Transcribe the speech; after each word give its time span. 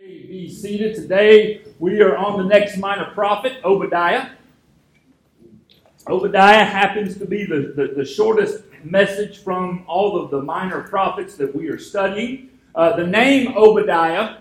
Be 0.00 0.48
seated. 0.48 0.94
Today 0.94 1.60
we 1.78 2.00
are 2.00 2.16
on 2.16 2.38
the 2.38 2.44
next 2.44 2.78
minor 2.78 3.10
prophet, 3.12 3.58
Obadiah. 3.62 4.30
Obadiah 6.08 6.64
happens 6.64 7.18
to 7.18 7.26
be 7.26 7.44
the, 7.44 7.74
the, 7.76 7.92
the 7.96 8.04
shortest 8.06 8.64
message 8.82 9.40
from 9.40 9.84
all 9.86 10.16
of 10.18 10.30
the 10.30 10.40
minor 10.40 10.80
prophets 10.84 11.34
that 11.34 11.54
we 11.54 11.68
are 11.68 11.76
studying. 11.76 12.48
Uh, 12.74 12.96
the 12.96 13.06
name 13.06 13.52
Obadiah 13.58 14.38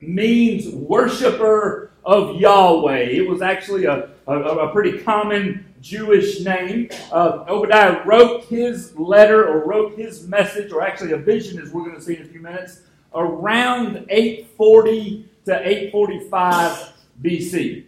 means 0.00 0.74
worshiper 0.74 1.90
of 2.02 2.40
Yahweh. 2.40 3.00
It 3.00 3.28
was 3.28 3.42
actually 3.42 3.84
a, 3.84 4.08
a, 4.26 4.38
a 4.38 4.72
pretty 4.72 5.00
common 5.02 5.66
Jewish 5.82 6.40
name. 6.40 6.88
Uh, 7.12 7.44
Obadiah 7.46 8.02
wrote 8.06 8.44
his 8.44 8.96
letter 8.96 9.46
or 9.46 9.66
wrote 9.66 9.98
his 9.98 10.26
message, 10.26 10.72
or 10.72 10.80
actually 10.80 11.12
a 11.12 11.18
vision, 11.18 11.60
as 11.60 11.72
we're 11.72 11.84
going 11.84 11.94
to 11.94 12.00
see 12.00 12.16
in 12.16 12.22
a 12.22 12.26
few 12.26 12.40
minutes, 12.40 12.80
around 13.14 14.06
840 14.08 15.28
to 15.46 15.68
845 15.68 16.92
BC. 17.22 17.84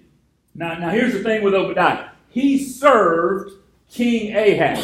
Now, 0.55 0.79
now 0.79 0.91
here's 0.91 1.13
the 1.13 1.23
thing 1.23 1.43
with 1.43 1.55
Obadiah. 1.55 2.11
He 2.29 2.63
served 2.63 3.53
King 3.91 4.37
Ahab. 4.37 4.79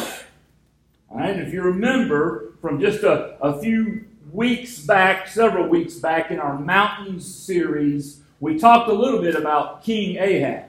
All 1.09 1.19
right, 1.19 1.37
if 1.37 1.53
you 1.53 1.61
remember 1.61 2.53
from 2.61 2.79
just 2.79 3.03
a, 3.03 3.37
a 3.41 3.59
few 3.59 4.05
weeks 4.31 4.79
back, 4.79 5.27
several 5.27 5.67
weeks 5.67 5.95
back 5.95 6.31
in 6.31 6.39
our 6.39 6.57
Mountains 6.57 7.23
series, 7.33 8.21
we 8.39 8.57
talked 8.57 8.89
a 8.89 8.93
little 8.93 9.21
bit 9.21 9.35
about 9.35 9.83
King 9.83 10.17
Ahab. 10.17 10.65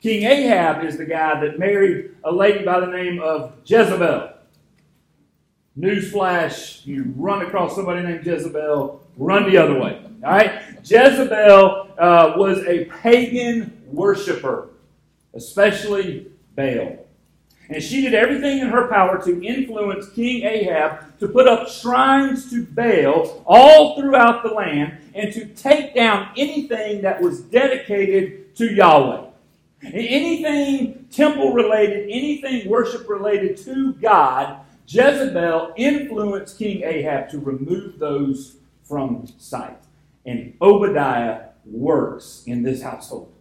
King 0.00 0.24
Ahab 0.24 0.82
is 0.84 0.96
the 0.96 1.04
guy 1.04 1.38
that 1.40 1.58
married 1.58 2.14
a 2.24 2.32
lady 2.32 2.64
by 2.64 2.80
the 2.80 2.86
name 2.86 3.20
of 3.20 3.52
Jezebel. 3.66 4.29
Newsflash, 5.80 6.84
you 6.86 7.12
run 7.16 7.42
across 7.42 7.74
somebody 7.74 8.02
named 8.02 8.26
Jezebel, 8.26 9.00
run 9.16 9.50
the 9.50 9.56
other 9.56 9.80
way. 9.80 10.02
All 10.24 10.30
right? 10.30 10.62
Jezebel 10.82 11.94
uh, 11.98 12.34
was 12.36 12.58
a 12.66 12.84
pagan 12.86 13.82
worshiper, 13.86 14.68
especially 15.34 16.30
Baal. 16.54 16.98
And 17.70 17.80
she 17.80 18.02
did 18.02 18.14
everything 18.14 18.58
in 18.58 18.68
her 18.68 18.88
power 18.88 19.22
to 19.24 19.44
influence 19.44 20.08
King 20.10 20.42
Ahab 20.42 21.18
to 21.20 21.28
put 21.28 21.46
up 21.46 21.68
shrines 21.68 22.50
to 22.50 22.66
Baal 22.66 23.44
all 23.46 23.96
throughout 23.96 24.42
the 24.42 24.48
land 24.50 24.98
and 25.14 25.32
to 25.32 25.46
take 25.46 25.94
down 25.94 26.30
anything 26.36 27.00
that 27.02 27.20
was 27.20 27.42
dedicated 27.42 28.56
to 28.56 28.74
Yahweh. 28.74 29.26
Anything 29.84 31.06
temple 31.10 31.52
related, 31.52 32.10
anything 32.10 32.68
worship 32.68 33.08
related 33.08 33.56
to 33.58 33.92
God, 33.94 34.60
Jezebel 34.92 35.72
influenced 35.76 36.58
King 36.58 36.82
Ahab 36.82 37.30
to 37.30 37.38
remove 37.38 38.00
those 38.00 38.56
from 38.82 39.28
sight. 39.38 39.78
And 40.26 40.54
Obadiah 40.60 41.50
works 41.64 42.42
in 42.44 42.64
this 42.64 42.82
household. 42.82 43.32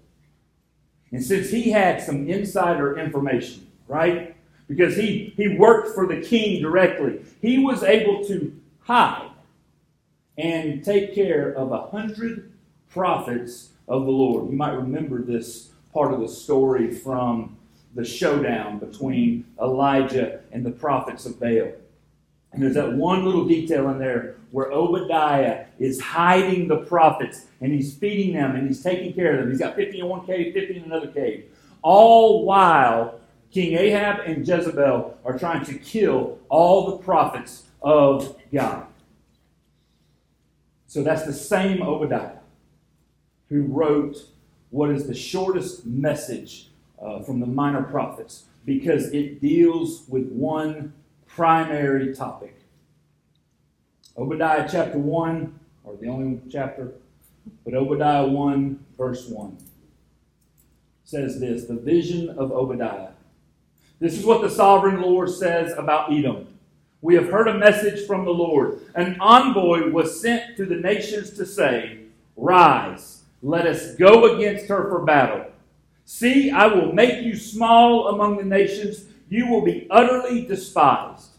And 1.12 1.24
since 1.24 1.50
he 1.50 1.72
had 1.72 2.04
some 2.04 2.30
insider 2.30 3.00
information, 3.00 3.66
right? 3.88 4.36
Because 4.68 4.96
he, 4.96 5.34
he 5.38 5.58
worked 5.58 5.96
for 5.96 6.06
the 6.06 6.22
king 6.22 6.62
directly, 6.62 7.22
he 7.42 7.58
was 7.58 7.82
able 7.82 8.24
to 8.26 8.56
hide 8.82 9.32
and 10.38 10.86
take 10.86 11.16
care 11.16 11.52
of 11.52 11.72
a 11.72 11.88
hundred 11.88 12.52
prophets 12.90 13.70
of 13.88 14.06
the 14.06 14.12
Lord. 14.12 14.52
You 14.52 14.56
might 14.56 14.74
remember 14.74 15.24
this 15.24 15.72
part 15.92 16.14
of 16.14 16.20
the 16.20 16.28
story 16.28 16.94
from 16.94 17.58
the 17.96 18.06
showdown 18.06 18.80
between 18.80 19.46
Elijah 19.62 20.42
and 20.52 20.66
the 20.66 20.72
prophets 20.72 21.26
of 21.26 21.40
Baal. 21.40 21.72
And 22.52 22.64
there's 22.64 22.76
that 22.76 22.94
one 22.94 23.26
little 23.26 23.46
detail 23.46 23.90
in 23.90 24.00
there 24.00 24.36
where 24.52 24.72
Obadiah 24.72 25.66
is 25.78 26.00
hiding 26.00 26.68
the 26.68 26.78
prophets 26.78 27.46
and 27.62 27.72
he's 27.72 27.96
feeding 27.96 28.34
them 28.34 28.56
and 28.56 28.68
he's 28.68 28.82
taking 28.82 29.14
care 29.14 29.34
of 29.34 29.40
them. 29.40 29.50
He's 29.50 29.60
got 29.60 29.76
50 29.76 30.00
in 30.00 30.08
one 30.08 30.26
cave, 30.26 30.54
50 30.54 30.78
in 30.78 30.84
another 30.84 31.08
cave. 31.08 31.46
All 31.82 32.46
while 32.46 33.20
King 33.52 33.78
Ahab 33.78 34.22
and 34.26 34.48
Jezebel 34.48 35.18
are 35.24 35.38
trying 35.38 35.66
to 35.66 35.74
kill 35.76 36.40
all 36.50 36.92
the 36.92 37.04
prophets 37.04 37.66
of 37.82 38.36
God. 38.52 38.86
So 40.88 41.04
that's 41.04 41.24
the 41.24 41.34
same 41.34 41.84
Obadiah 41.84 42.38
who 43.50 43.64
wrote 43.64 44.18
what 44.70 44.90
is 44.90 45.08
the 45.08 45.16
shortest 45.16 45.86
message 45.86 46.69
uh, 47.02 47.22
from 47.22 47.40
the 47.40 47.46
minor 47.46 47.84
prophets 47.84 48.46
because 48.66 49.12
it 49.14 49.42
deals 49.42 50.04
with 50.08 50.30
one 50.32 50.94
primary 51.28 52.14
topic. 52.14 52.56
Obadiah 54.18 54.68
chapter 54.70 54.98
1, 54.98 55.60
or 55.84 55.96
the 55.96 56.08
only 56.08 56.42
chapter, 56.52 56.94
but 57.64 57.74
Obadiah 57.74 58.28
1, 58.28 58.86
verse 58.98 59.28
1 59.28 59.58
says 61.10 61.40
this 61.40 61.66
the 61.66 61.74
vision 61.74 62.30
of 62.30 62.52
Obadiah. 62.52 63.10
This 64.00 64.18
is 64.18 64.26
what 64.26 64.42
the 64.42 64.50
sovereign 64.50 65.02
Lord 65.02 65.30
says 65.30 65.74
about 65.76 66.14
Edom. 66.14 66.48
We 67.02 67.16
have 67.16 67.30
heard 67.30 67.48
a 67.48 67.58
message 67.58 68.06
from 68.06 68.26
the 68.26 68.32
Lord. 68.32 68.80
An 68.94 69.18
envoy 69.20 69.90
was 69.90 70.22
sent 70.22 70.56
to 70.58 70.66
the 70.66 70.76
nations 70.76 71.32
to 71.32 71.46
say, 71.46 72.02
Rise, 72.36 73.24
let 73.42 73.66
us 73.66 73.96
go 73.96 74.36
against 74.36 74.68
her 74.68 74.90
for 74.90 75.04
battle. 75.04 75.49
See, 76.12 76.50
I 76.50 76.66
will 76.66 76.92
make 76.92 77.24
you 77.24 77.36
small 77.36 78.08
among 78.08 78.38
the 78.38 78.44
nations. 78.44 79.06
You 79.30 79.48
will 79.48 79.62
be 79.62 79.86
utterly 79.92 80.44
despised. 80.44 81.38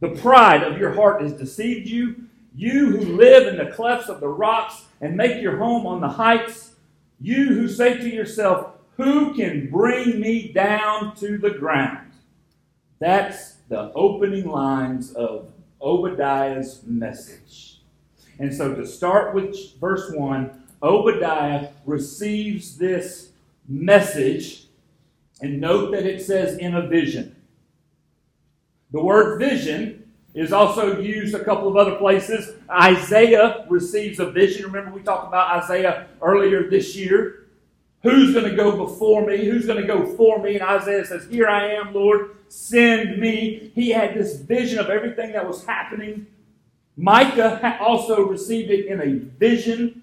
The 0.00 0.08
pride 0.08 0.64
of 0.64 0.76
your 0.76 0.92
heart 0.92 1.22
has 1.22 1.32
deceived 1.32 1.88
you. 1.88 2.24
You 2.52 2.88
who 2.88 3.16
live 3.16 3.46
in 3.46 3.56
the 3.56 3.72
clefts 3.72 4.08
of 4.08 4.18
the 4.18 4.26
rocks 4.26 4.86
and 5.00 5.16
make 5.16 5.40
your 5.40 5.56
home 5.56 5.86
on 5.86 6.00
the 6.00 6.08
heights. 6.08 6.72
You 7.20 7.46
who 7.54 7.68
say 7.68 7.96
to 7.96 8.10
yourself, 8.10 8.72
Who 8.96 9.34
can 9.34 9.70
bring 9.70 10.18
me 10.18 10.52
down 10.52 11.14
to 11.18 11.38
the 11.38 11.50
ground? 11.50 12.10
That's 12.98 13.52
the 13.68 13.92
opening 13.94 14.48
lines 14.48 15.12
of 15.12 15.46
Obadiah's 15.80 16.82
message. 16.88 17.78
And 18.40 18.52
so 18.52 18.74
to 18.74 18.84
start 18.84 19.32
with 19.32 19.78
verse 19.80 20.10
1, 20.12 20.64
Obadiah 20.82 21.68
receives 21.86 22.76
this 22.76 23.28
message. 23.68 24.66
And 25.40 25.60
note 25.60 25.92
that 25.92 26.06
it 26.06 26.22
says 26.22 26.56
in 26.58 26.74
a 26.74 26.86
vision. 26.86 27.36
The 28.92 29.02
word 29.02 29.38
vision 29.38 30.12
is 30.34 30.52
also 30.52 31.00
used 31.00 31.34
a 31.34 31.44
couple 31.44 31.68
of 31.68 31.76
other 31.76 31.96
places. 31.96 32.54
Isaiah 32.70 33.66
receives 33.68 34.18
a 34.18 34.30
vision. 34.30 34.66
Remember, 34.66 34.94
we 34.94 35.02
talked 35.02 35.28
about 35.28 35.62
Isaiah 35.62 36.06
earlier 36.20 36.70
this 36.70 36.96
year. 36.96 37.48
Who's 38.02 38.34
going 38.34 38.48
to 38.48 38.56
go 38.56 38.76
before 38.76 39.26
me? 39.26 39.44
Who's 39.44 39.66
going 39.66 39.80
to 39.80 39.86
go 39.86 40.06
for 40.16 40.42
me? 40.42 40.54
And 40.54 40.62
Isaiah 40.62 41.04
says, 41.04 41.26
Here 41.28 41.48
I 41.48 41.74
am, 41.74 41.94
Lord, 41.94 42.36
send 42.48 43.18
me. 43.18 43.70
He 43.74 43.90
had 43.90 44.14
this 44.14 44.36
vision 44.36 44.78
of 44.78 44.90
everything 44.90 45.32
that 45.32 45.46
was 45.46 45.64
happening. 45.64 46.26
Micah 46.96 47.78
also 47.80 48.26
received 48.26 48.70
it 48.70 48.86
in 48.86 49.00
a 49.00 49.14
vision. 49.38 50.01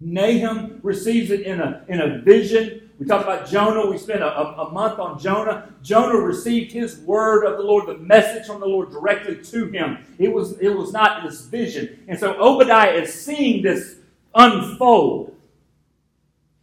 Nahum 0.00 0.78
receives 0.82 1.30
it 1.30 1.40
in 1.40 1.60
a, 1.60 1.84
in 1.88 2.00
a 2.00 2.18
vision. 2.20 2.90
We 2.98 3.06
talked 3.06 3.24
about 3.24 3.48
Jonah. 3.48 3.90
We 3.90 3.98
spent 3.98 4.22
a, 4.22 4.38
a, 4.38 4.72
month 4.72 4.98
on 4.98 5.18
Jonah. 5.18 5.72
Jonah 5.82 6.18
received 6.18 6.72
his 6.72 6.98
word 7.00 7.44
of 7.44 7.56
the 7.56 7.64
Lord, 7.64 7.86
the 7.86 7.98
message 7.98 8.46
from 8.46 8.60
the 8.60 8.66
Lord 8.66 8.90
directly 8.90 9.42
to 9.42 9.66
him. 9.66 9.98
It 10.18 10.32
was, 10.32 10.58
it 10.58 10.68
was 10.68 10.92
not 10.92 11.24
this 11.24 11.42
vision. 11.42 12.04
And 12.08 12.18
so 12.18 12.40
Obadiah 12.40 12.92
is 12.92 13.12
seeing 13.12 13.62
this 13.62 13.96
unfold. 14.34 15.34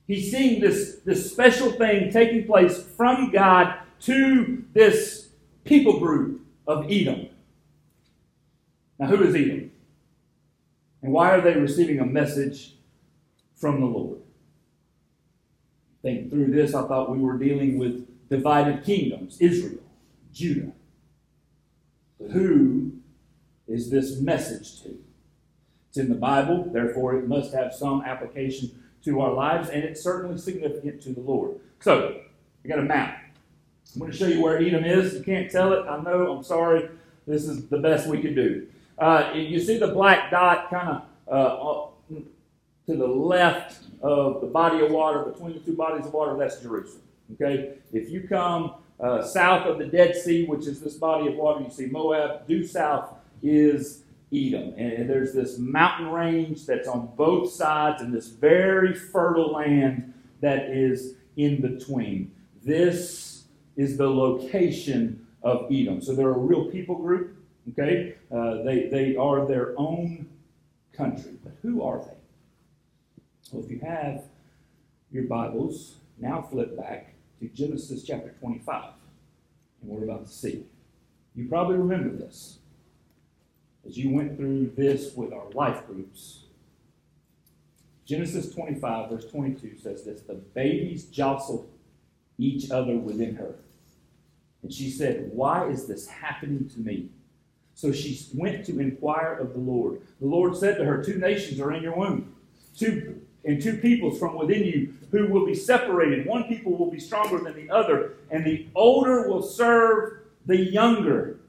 He's 0.07 0.31
seeing 0.31 0.61
this, 0.61 0.99
this 1.03 1.31
special 1.31 1.71
thing 1.71 2.11
taking 2.11 2.45
place 2.45 2.81
from 2.81 3.31
God 3.31 3.79
to 4.01 4.63
this 4.73 5.29
people 5.63 5.99
group 5.99 6.45
of 6.67 6.85
Edom. 6.89 7.27
Now, 8.99 9.07
who 9.07 9.23
is 9.23 9.35
Edom? 9.35 9.71
And 11.01 11.11
why 11.11 11.31
are 11.31 11.41
they 11.41 11.55
receiving 11.55 11.99
a 11.99 12.05
message 12.05 12.74
from 13.55 13.79
the 13.79 13.87
Lord? 13.87 14.19
think 16.05 16.29
through 16.29 16.51
this, 16.51 16.75
I 16.75 16.87
thought 16.87 17.09
we 17.09 17.17
were 17.17 17.37
dealing 17.37 17.79
with 17.79 18.07
divided 18.29 18.83
kingdoms 18.83 19.37
Israel, 19.39 19.81
Judah. 20.31 20.71
But 22.19 22.29
who 22.29 22.91
is 23.67 23.89
this 23.89 24.19
message 24.19 24.83
to? 24.83 24.99
It's 25.89 25.97
in 25.97 26.09
the 26.09 26.15
Bible, 26.15 26.69
therefore, 26.71 27.15
it 27.15 27.27
must 27.27 27.53
have 27.55 27.73
some 27.73 28.03
application 28.03 28.83
to 29.03 29.19
our 29.19 29.33
lives, 29.33 29.69
and 29.69 29.83
it's 29.83 30.01
certainly 30.01 30.37
significant 30.37 31.01
to 31.01 31.09
the 31.09 31.21
Lord. 31.21 31.59
So, 31.79 32.21
I 32.63 32.67
got 32.67 32.79
a 32.79 32.83
map. 32.83 33.23
I'm 33.93 33.99
going 33.99 34.11
to 34.11 34.17
show 34.17 34.27
you 34.27 34.41
where 34.41 34.59
Edom 34.59 34.83
is. 34.83 35.15
You 35.15 35.23
can't 35.23 35.49
tell 35.49 35.73
it. 35.73 35.87
I 35.87 36.01
know. 36.01 36.35
I'm 36.35 36.43
sorry. 36.43 36.89
This 37.25 37.47
is 37.47 37.67
the 37.67 37.79
best 37.79 38.07
we 38.07 38.21
can 38.21 38.35
do. 38.35 38.67
Uh, 38.99 39.31
you 39.33 39.59
see 39.59 39.77
the 39.77 39.87
black 39.87 40.29
dot 40.29 40.69
kind 40.69 40.89
of 40.89 41.03
uh, 41.27 41.87
to 42.85 42.95
the 42.95 43.07
left 43.07 43.79
of 44.01 44.41
the 44.41 44.47
body 44.47 44.83
of 44.85 44.91
water, 44.91 45.23
between 45.23 45.53
the 45.53 45.59
two 45.59 45.73
bodies 45.73 46.05
of 46.05 46.13
water, 46.13 46.37
that's 46.37 46.61
Jerusalem. 46.61 47.01
Okay? 47.33 47.73
If 47.91 48.09
you 48.09 48.27
come 48.27 48.75
uh, 48.99 49.23
south 49.23 49.67
of 49.67 49.79
the 49.79 49.85
Dead 49.85 50.15
Sea, 50.15 50.45
which 50.45 50.67
is 50.67 50.81
this 50.81 50.95
body 50.95 51.27
of 51.27 51.35
water, 51.35 51.63
you 51.63 51.69
see 51.69 51.87
Moab, 51.87 52.47
due 52.47 52.65
south 52.65 53.09
is 53.41 54.03
Edom. 54.33 54.73
And 54.77 55.09
there's 55.09 55.33
this 55.33 55.57
mountain 55.57 56.09
range 56.11 56.65
that's 56.65 56.87
on 56.87 57.09
both 57.15 57.51
sides 57.51 58.01
and 58.01 58.13
this 58.13 58.27
very 58.27 58.93
fertile 58.93 59.53
land 59.53 60.13
that 60.41 60.69
is 60.69 61.15
in 61.37 61.61
between. 61.61 62.31
This 62.63 63.45
is 63.75 63.97
the 63.97 64.09
location 64.09 65.25
of 65.43 65.67
Edom. 65.71 66.01
So 66.01 66.15
they're 66.15 66.29
a 66.29 66.37
real 66.37 66.65
people 66.65 66.95
group, 66.95 67.37
okay? 67.71 68.15
Uh, 68.31 68.63
they, 68.63 68.87
they 68.89 69.15
are 69.15 69.45
their 69.45 69.73
own 69.77 70.27
country. 70.93 71.33
But 71.43 71.53
who 71.61 71.83
are 71.83 71.99
they? 71.99 72.24
Well, 73.55 73.63
if 73.63 73.71
you 73.71 73.79
have 73.87 74.23
your 75.13 75.23
Bibles, 75.23 75.95
now 76.19 76.41
flip 76.41 76.75
back 76.75 77.13
to 77.39 77.47
Genesis 77.47 78.03
chapter 78.03 78.35
25, 78.41 78.91
and 79.81 79.89
we're 79.89 80.03
about 80.03 80.25
to 80.25 80.31
see. 80.31 80.65
You 81.35 81.47
probably 81.47 81.77
remember 81.77 82.17
this 82.17 82.57
as 83.87 83.97
you 83.97 84.09
went 84.09 84.35
through 84.35 84.73
this 84.75 85.15
with 85.15 85.31
our 85.31 85.49
life 85.51 85.87
groups. 85.87 86.43
Genesis 88.05 88.53
25, 88.53 89.09
verse 89.09 89.25
22 89.31 89.77
says 89.77 90.03
this 90.03 90.19
The 90.19 90.33
babies 90.33 91.05
jostled 91.05 91.69
each 92.37 92.69
other 92.71 92.97
within 92.97 93.35
her. 93.35 93.55
And 94.63 94.73
she 94.73 94.89
said, 94.89 95.29
Why 95.31 95.69
is 95.69 95.87
this 95.87 96.07
happening 96.07 96.67
to 96.73 96.81
me? 96.81 97.07
So 97.73 97.93
she 97.93 98.21
went 98.33 98.65
to 98.65 98.81
inquire 98.81 99.37
of 99.37 99.53
the 99.53 99.59
Lord. 99.59 100.01
The 100.19 100.27
Lord 100.27 100.57
said 100.57 100.75
to 100.75 100.83
her, 100.83 101.01
Two 101.01 101.19
nations 101.19 101.61
are 101.61 101.71
in 101.71 101.83
your 101.83 101.95
womb, 101.95 102.35
two 102.75 103.04
and 103.45 103.61
two 103.61 103.77
peoples 103.77 104.17
from 104.17 104.35
within 104.35 104.63
you 104.63 104.93
who 105.11 105.27
will 105.27 105.45
be 105.45 105.55
separated. 105.55 106.25
One 106.25 106.45
people 106.45 106.75
will 106.75 106.91
be 106.91 106.99
stronger 106.99 107.39
than 107.39 107.55
the 107.55 107.73
other, 107.73 108.13
and 108.31 108.43
the 108.43 108.67
older 108.75 109.29
will 109.29 109.41
serve 109.41 110.19
the 110.45 110.57
younger. 110.57 111.39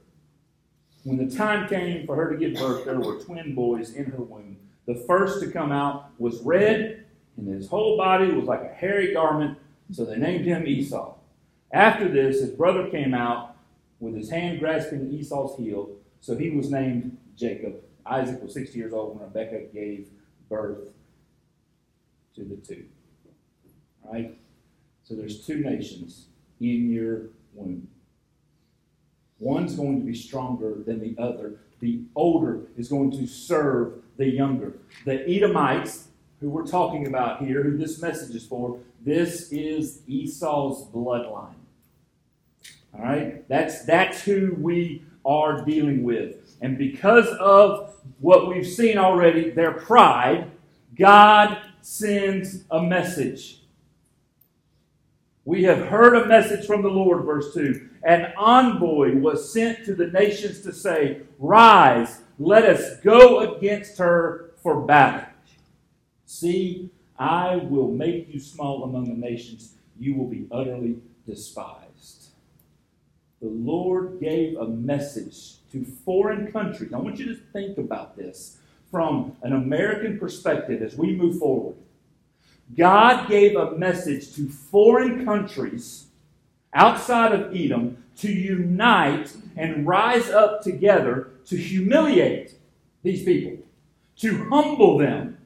When 1.03 1.17
the 1.17 1.35
time 1.35 1.67
came 1.67 2.05
for 2.05 2.15
her 2.15 2.31
to 2.31 2.37
give 2.37 2.59
birth, 2.59 2.85
there 2.85 2.99
were 2.99 3.19
twin 3.19 3.55
boys 3.55 3.93
in 3.93 4.05
her 4.05 4.21
womb. 4.21 4.57
The 4.85 4.95
first 5.07 5.41
to 5.41 5.51
come 5.51 5.71
out 5.71 6.11
was 6.19 6.41
red, 6.41 7.05
and 7.35 7.47
his 7.47 7.67
whole 7.67 7.97
body 7.97 8.31
was 8.31 8.45
like 8.45 8.61
a 8.61 8.73
hairy 8.73 9.13
garment, 9.13 9.57
so 9.91 10.05
they 10.05 10.17
named 10.17 10.45
him 10.45 10.67
Esau. 10.67 11.15
After 11.71 12.07
this, 12.07 12.41
his 12.41 12.51
brother 12.51 12.89
came 12.89 13.13
out 13.13 13.55
with 13.99 14.15
his 14.15 14.29
hand 14.29 14.59
grasping 14.59 15.11
Esau's 15.11 15.57
heel, 15.57 15.89
so 16.21 16.35
he 16.35 16.51
was 16.51 16.69
named 16.69 17.17
Jacob. 17.35 17.81
Isaac 18.05 18.41
was 18.41 18.53
60 18.53 18.77
years 18.77 18.93
old 18.93 19.19
when 19.19 19.27
Rebekah 19.27 19.73
gave 19.73 20.07
birth 20.49 20.89
to 22.37 22.43
the 22.43 22.55
two. 22.55 22.85
Right? 24.05 24.37
So 25.03 25.15
there's 25.15 25.45
two 25.45 25.57
nations 25.57 26.27
in 26.61 26.89
your 26.91 27.29
womb. 27.53 27.87
One's 29.39 29.75
going 29.75 29.99
to 29.99 30.05
be 30.05 30.15
stronger 30.15 30.75
than 30.85 30.99
the 30.99 31.21
other. 31.21 31.59
The 31.79 32.01
older 32.15 32.61
is 32.77 32.89
going 32.89 33.11
to 33.11 33.27
serve 33.27 34.01
the 34.17 34.25
younger. 34.25 34.73
The 35.05 35.27
Edomites, 35.29 36.07
who 36.39 36.49
we're 36.49 36.65
talking 36.65 37.07
about 37.07 37.43
here, 37.43 37.63
who 37.63 37.77
this 37.77 38.01
message 38.01 38.35
is 38.35 38.45
for, 38.45 38.79
this 39.01 39.51
is 39.51 40.01
Esau's 40.07 40.87
bloodline. 40.87 41.53
All 42.95 43.03
right? 43.03 43.47
That's, 43.47 43.85
that's 43.85 44.21
who 44.21 44.55
we 44.59 45.03
are 45.25 45.63
dealing 45.65 46.03
with. 46.03 46.57
And 46.61 46.77
because 46.77 47.27
of 47.39 47.95
what 48.19 48.47
we've 48.47 48.65
seen 48.65 48.97
already, 48.97 49.51
their 49.51 49.73
pride, 49.73 50.49
God 50.95 51.61
sends 51.87 52.65
a 52.69 52.81
message. 52.81 53.61
We 55.45 55.63
have 55.63 55.87
heard 55.87 56.15
a 56.15 56.27
message 56.27 56.67
from 56.67 56.81
the 56.81 56.89
Lord, 56.89 57.23
verse 57.23 57.53
2. 57.53 57.89
An 58.03 58.33
envoy 58.35 59.15
was 59.15 59.53
sent 59.53 59.85
to 59.85 59.95
the 59.95 60.07
nations 60.07 60.61
to 60.63 60.73
say, 60.73 61.21
Rise, 61.39 62.19
let 62.39 62.65
us 62.65 62.99
go 62.99 63.55
against 63.55 63.97
her 63.99 64.51
for 64.61 64.81
battle. 64.81 65.29
See, 66.25 66.89
I 67.17 67.55
will 67.55 67.89
make 67.89 68.33
you 68.33 68.41
small 68.41 68.83
among 68.83 69.05
the 69.05 69.15
nations. 69.15 69.75
You 69.97 70.15
will 70.15 70.27
be 70.27 70.45
utterly 70.51 70.97
despised. 71.25 72.31
The 73.41 73.47
Lord 73.47 74.19
gave 74.19 74.57
a 74.57 74.67
message 74.67 75.55
to 75.71 75.85
foreign 76.03 76.51
countries. 76.51 76.91
I 76.91 76.97
want 76.97 77.17
you 77.17 77.27
to 77.27 77.41
think 77.53 77.77
about 77.77 78.17
this 78.17 78.57
from 78.91 79.35
an 79.41 79.53
American 79.53 80.17
perspective 80.17 80.81
as 80.81 80.95
we 80.95 81.15
move 81.15 81.39
forward. 81.39 81.75
God 82.75 83.27
gave 83.27 83.55
a 83.55 83.77
message 83.77 84.33
to 84.35 84.49
foreign 84.49 85.23
countries 85.23 86.07
outside 86.73 87.33
of 87.33 87.55
Edom 87.55 88.03
to 88.17 88.31
unite 88.31 89.35
and 89.55 89.87
rise 89.87 90.29
up 90.29 90.61
together 90.61 91.29
to 91.45 91.55
humiliate 91.55 92.55
these 93.03 93.23
people, 93.23 93.63
to 94.17 94.45
humble 94.49 94.97
them. 94.97 95.37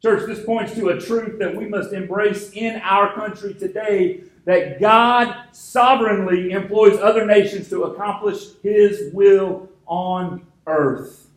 Church, 0.00 0.26
this 0.26 0.44
points 0.44 0.74
to 0.74 0.88
a 0.88 1.00
truth 1.00 1.38
that 1.38 1.54
we 1.54 1.66
must 1.66 1.92
embrace 1.92 2.50
in 2.52 2.80
our 2.82 3.14
country 3.14 3.54
today 3.54 4.24
that 4.44 4.80
God 4.80 5.44
sovereignly 5.52 6.50
employs 6.50 6.98
other 6.98 7.24
nations 7.24 7.68
to 7.68 7.84
accomplish 7.84 8.54
His 8.62 9.12
will 9.12 9.68
on 9.86 10.44
earth. 10.66 11.28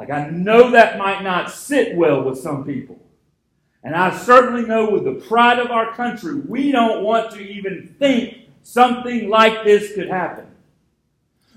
Like, 0.00 0.08
I 0.08 0.30
know 0.30 0.70
that 0.70 0.96
might 0.96 1.22
not 1.22 1.50
sit 1.50 1.94
well 1.94 2.22
with 2.22 2.38
some 2.38 2.64
people. 2.64 2.98
And 3.82 3.94
I 3.94 4.16
certainly 4.16 4.62
know 4.62 4.88
with 4.88 5.04
the 5.04 5.26
pride 5.28 5.58
of 5.58 5.70
our 5.70 5.92
country, 5.92 6.36
we 6.36 6.72
don't 6.72 7.04
want 7.04 7.32
to 7.32 7.40
even 7.40 7.94
think 7.98 8.48
something 8.62 9.28
like 9.28 9.62
this 9.62 9.94
could 9.94 10.08
happen. 10.08 10.46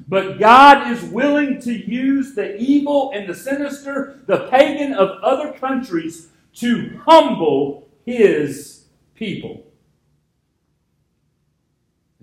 But 0.10 0.40
God 0.40 0.92
is 0.92 1.06
willing 1.06 1.62
to 1.62 1.72
use 1.72 2.36
the 2.36 2.58
evil 2.58 3.14
and 3.16 3.30
the 3.30 3.34
sinister, 3.34 4.20
the 4.28 4.50
pagan 4.50 4.92
of 4.92 5.24
other 5.24 5.54
countries 5.54 6.28
to 6.56 7.00
humble 7.06 7.88
his 8.06 8.88
people. 9.16 9.64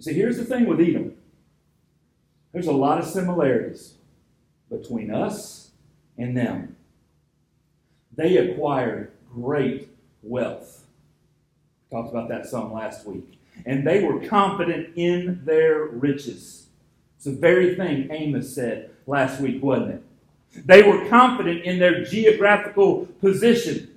See, 0.00 0.12
here's 0.12 0.36
the 0.36 0.44
thing 0.44 0.66
with 0.66 0.82
Edom 0.82 1.14
there's 2.52 2.66
a 2.66 2.72
lot 2.72 2.98
of 2.98 3.06
similarities 3.06 3.94
between 4.68 5.10
us 5.10 5.69
and 6.20 6.36
them. 6.36 6.76
They 8.16 8.36
acquired 8.36 9.12
great 9.32 9.88
wealth. 10.22 10.84
Talked 11.90 12.10
about 12.10 12.28
that 12.28 12.46
some 12.46 12.72
last 12.72 13.06
week. 13.06 13.40
And 13.66 13.86
they 13.86 14.04
were 14.04 14.24
confident 14.26 14.96
in 14.96 15.42
their 15.44 15.86
riches. 15.86 16.66
It's 17.16 17.24
the 17.24 17.32
very 17.32 17.74
thing 17.74 18.08
Amos 18.10 18.54
said 18.54 18.90
last 19.06 19.40
week, 19.40 19.62
wasn't 19.62 19.90
it? 19.90 20.66
They 20.66 20.82
were 20.82 21.08
confident 21.08 21.64
in 21.64 21.78
their 21.78 22.04
geographical 22.04 23.06
position. 23.20 23.90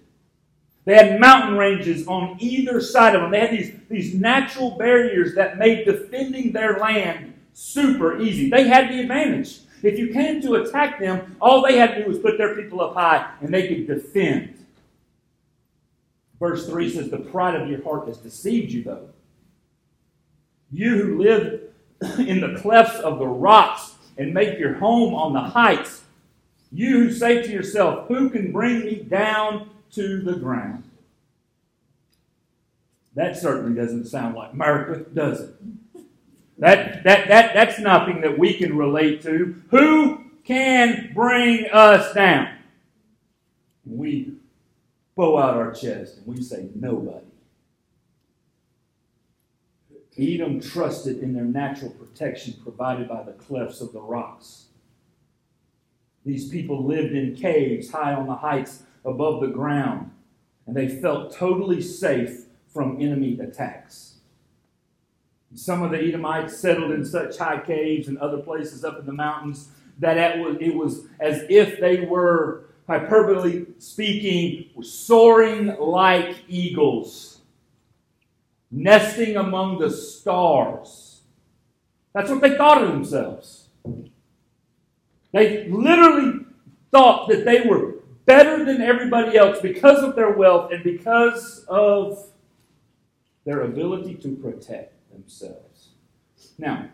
They 0.86 0.96
had 0.96 1.20
mountain 1.20 1.58
ranges 1.58 2.08
on 2.08 2.38
either 2.40 2.82
side 2.82 3.16
of 3.16 3.22
them. 3.22 3.32
They 3.32 3.40
had 3.40 3.52
these, 3.52 3.74
these 3.90 4.14
natural 4.14 4.72
barriers 4.72 5.36
that 5.36 5.58
made 5.58 5.86
defending 5.86 6.52
their 6.52 6.78
land 6.80 7.34
super 7.54 8.20
easy. 8.22 8.50
They 8.50 8.68
had 8.68 8.90
the 8.90 9.00
advantage. 9.00 9.60
If 9.84 10.00
you 10.00 10.14
came 10.14 10.42
to 10.42 10.56
attack 10.56 11.00
them, 11.00 11.36
all 11.42 11.62
they 11.62 11.78
had 11.78 11.96
to 11.96 12.04
do 12.04 12.10
was 12.10 12.18
put 12.18 12.38
their 12.38 12.56
people 12.56 12.82
up 12.82 12.94
high 12.94 13.30
and 13.42 13.54
they 13.54 13.68
could 13.68 13.86
defend. 13.86 14.66
Verse 16.40 16.66
3 16.68 16.90
says, 16.90 17.10
The 17.10 17.18
pride 17.18 17.60
of 17.60 17.70
your 17.70 17.84
heart 17.84 18.08
has 18.08 18.18
deceived 18.18 18.72
you, 18.72 18.84
though. 18.84 19.10
You 20.72 20.96
who 20.96 21.22
live 21.22 21.62
in 22.20 22.40
the 22.40 22.60
clefts 22.60 23.00
of 23.00 23.20
the 23.20 23.28
rocks 23.28 23.96
and 24.18 24.34
make 24.34 24.58
your 24.58 24.76
home 24.76 25.14
on 25.14 25.34
the 25.34 25.42
heights, 25.42 26.04
you 26.72 26.92
who 26.92 27.12
say 27.12 27.42
to 27.42 27.52
yourself, 27.52 28.08
Who 28.08 28.30
can 28.30 28.54
bring 28.54 28.80
me 28.86 28.96
down 28.96 29.70
to 29.92 30.22
the 30.22 30.34
ground? 30.34 30.86
That 33.16 33.38
certainly 33.38 33.76
doesn't 33.76 34.08
sound 34.08 34.36
like 34.36 34.54
America, 34.54 35.06
does 35.14 35.42
it? 35.42 35.56
That, 36.64 37.04
that, 37.04 37.28
that, 37.28 37.54
that's 37.54 37.78
nothing 37.78 38.22
that 38.22 38.40
we 38.40 38.54
can 38.54 38.78
relate 38.78 39.22
to. 39.24 39.62
Who 39.72 40.24
can 40.46 41.12
bring 41.14 41.66
us 41.74 42.14
down? 42.14 42.56
We 43.86 44.36
bow 45.14 45.40
out 45.40 45.56
our 45.56 45.74
chest 45.74 46.20
and 46.20 46.26
we 46.26 46.42
say, 46.42 46.70
Nobody. 46.74 47.26
Edom 50.18 50.62
trusted 50.62 51.18
in 51.18 51.34
their 51.34 51.44
natural 51.44 51.92
protection 51.92 52.54
provided 52.64 53.10
by 53.10 53.24
the 53.24 53.34
clefts 53.34 53.82
of 53.82 53.92
the 53.92 54.00
rocks. 54.00 54.68
These 56.26 56.48
people 56.48 56.86
lived 56.86 57.12
in 57.12 57.36
caves 57.36 57.92
high 57.92 58.14
on 58.14 58.26
the 58.26 58.36
heights 58.36 58.84
above 59.04 59.42
the 59.42 59.48
ground, 59.48 60.12
and 60.66 60.78
they 60.78 60.88
felt 60.88 61.36
totally 61.36 61.82
safe 61.82 62.46
from 62.70 63.02
enemy 63.02 63.38
attacks. 63.42 64.13
Some 65.56 65.84
of 65.84 65.92
the 65.92 66.00
Edomites 66.00 66.58
settled 66.58 66.92
in 66.92 67.06
such 67.06 67.38
high 67.38 67.60
caves 67.60 68.08
and 68.08 68.18
other 68.18 68.40
places 68.40 68.84
up 68.84 69.00
in 69.00 69.06
the 69.06 69.14
mountains 69.14 69.70
that 70.00 70.18
it 70.18 70.76
was 70.76 71.08
as 71.20 71.46
if 71.50 71.80
they 71.80 72.02
were 72.02 72.66
hyperbole 72.88 73.66
speaking, 73.78 74.84
soaring 74.84 75.76
like 75.80 76.44
eagles, 76.48 77.42
nesting 78.72 79.38
among 79.38 79.78
the 79.80 79.90
stars. 79.90 81.22
That's 82.14 82.30
what 82.30 82.42
they 82.42 82.58
thought 82.58 82.84
of 82.84 82.90
themselves. 82.90 83.68
They 85.32 85.68
literally 85.68 86.46
thought 86.92 87.28
that 87.30 87.46
they 87.46 87.62
were 87.62 87.96
better 88.26 88.66
than 88.66 88.82
everybody 88.82 89.38
else 89.38 89.60
because 89.62 90.04
of 90.04 90.16
their 90.16 90.32
wealth 90.32 90.72
and 90.72 90.84
because 90.84 91.66
of 91.68 92.30
their 93.46 93.62
ability 93.62 94.16
to 94.16 94.36
protect 94.36 94.94
themselves. 95.14 95.90
Now, 96.58 96.90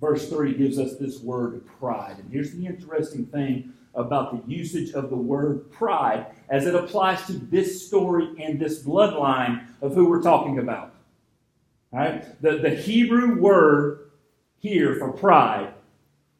verse 0.00 0.28
3 0.28 0.54
gives 0.54 0.78
us 0.78 0.96
this 0.96 1.20
word 1.20 1.64
pride. 1.78 2.16
And 2.18 2.30
here's 2.30 2.52
the 2.52 2.66
interesting 2.66 3.26
thing 3.26 3.72
about 3.94 4.46
the 4.46 4.52
usage 4.52 4.92
of 4.92 5.10
the 5.10 5.16
word 5.16 5.70
pride 5.70 6.26
as 6.48 6.66
it 6.66 6.74
applies 6.74 7.26
to 7.26 7.34
this 7.34 7.86
story 7.86 8.34
and 8.38 8.58
this 8.58 8.82
bloodline 8.82 9.66
of 9.80 9.94
who 9.94 10.08
we're 10.08 10.22
talking 10.22 10.58
about. 10.58 10.94
All 11.92 12.00
right? 12.00 12.42
The, 12.42 12.58
the 12.58 12.70
Hebrew 12.70 13.40
word 13.40 14.10
here 14.58 14.96
for 14.96 15.12
pride 15.12 15.74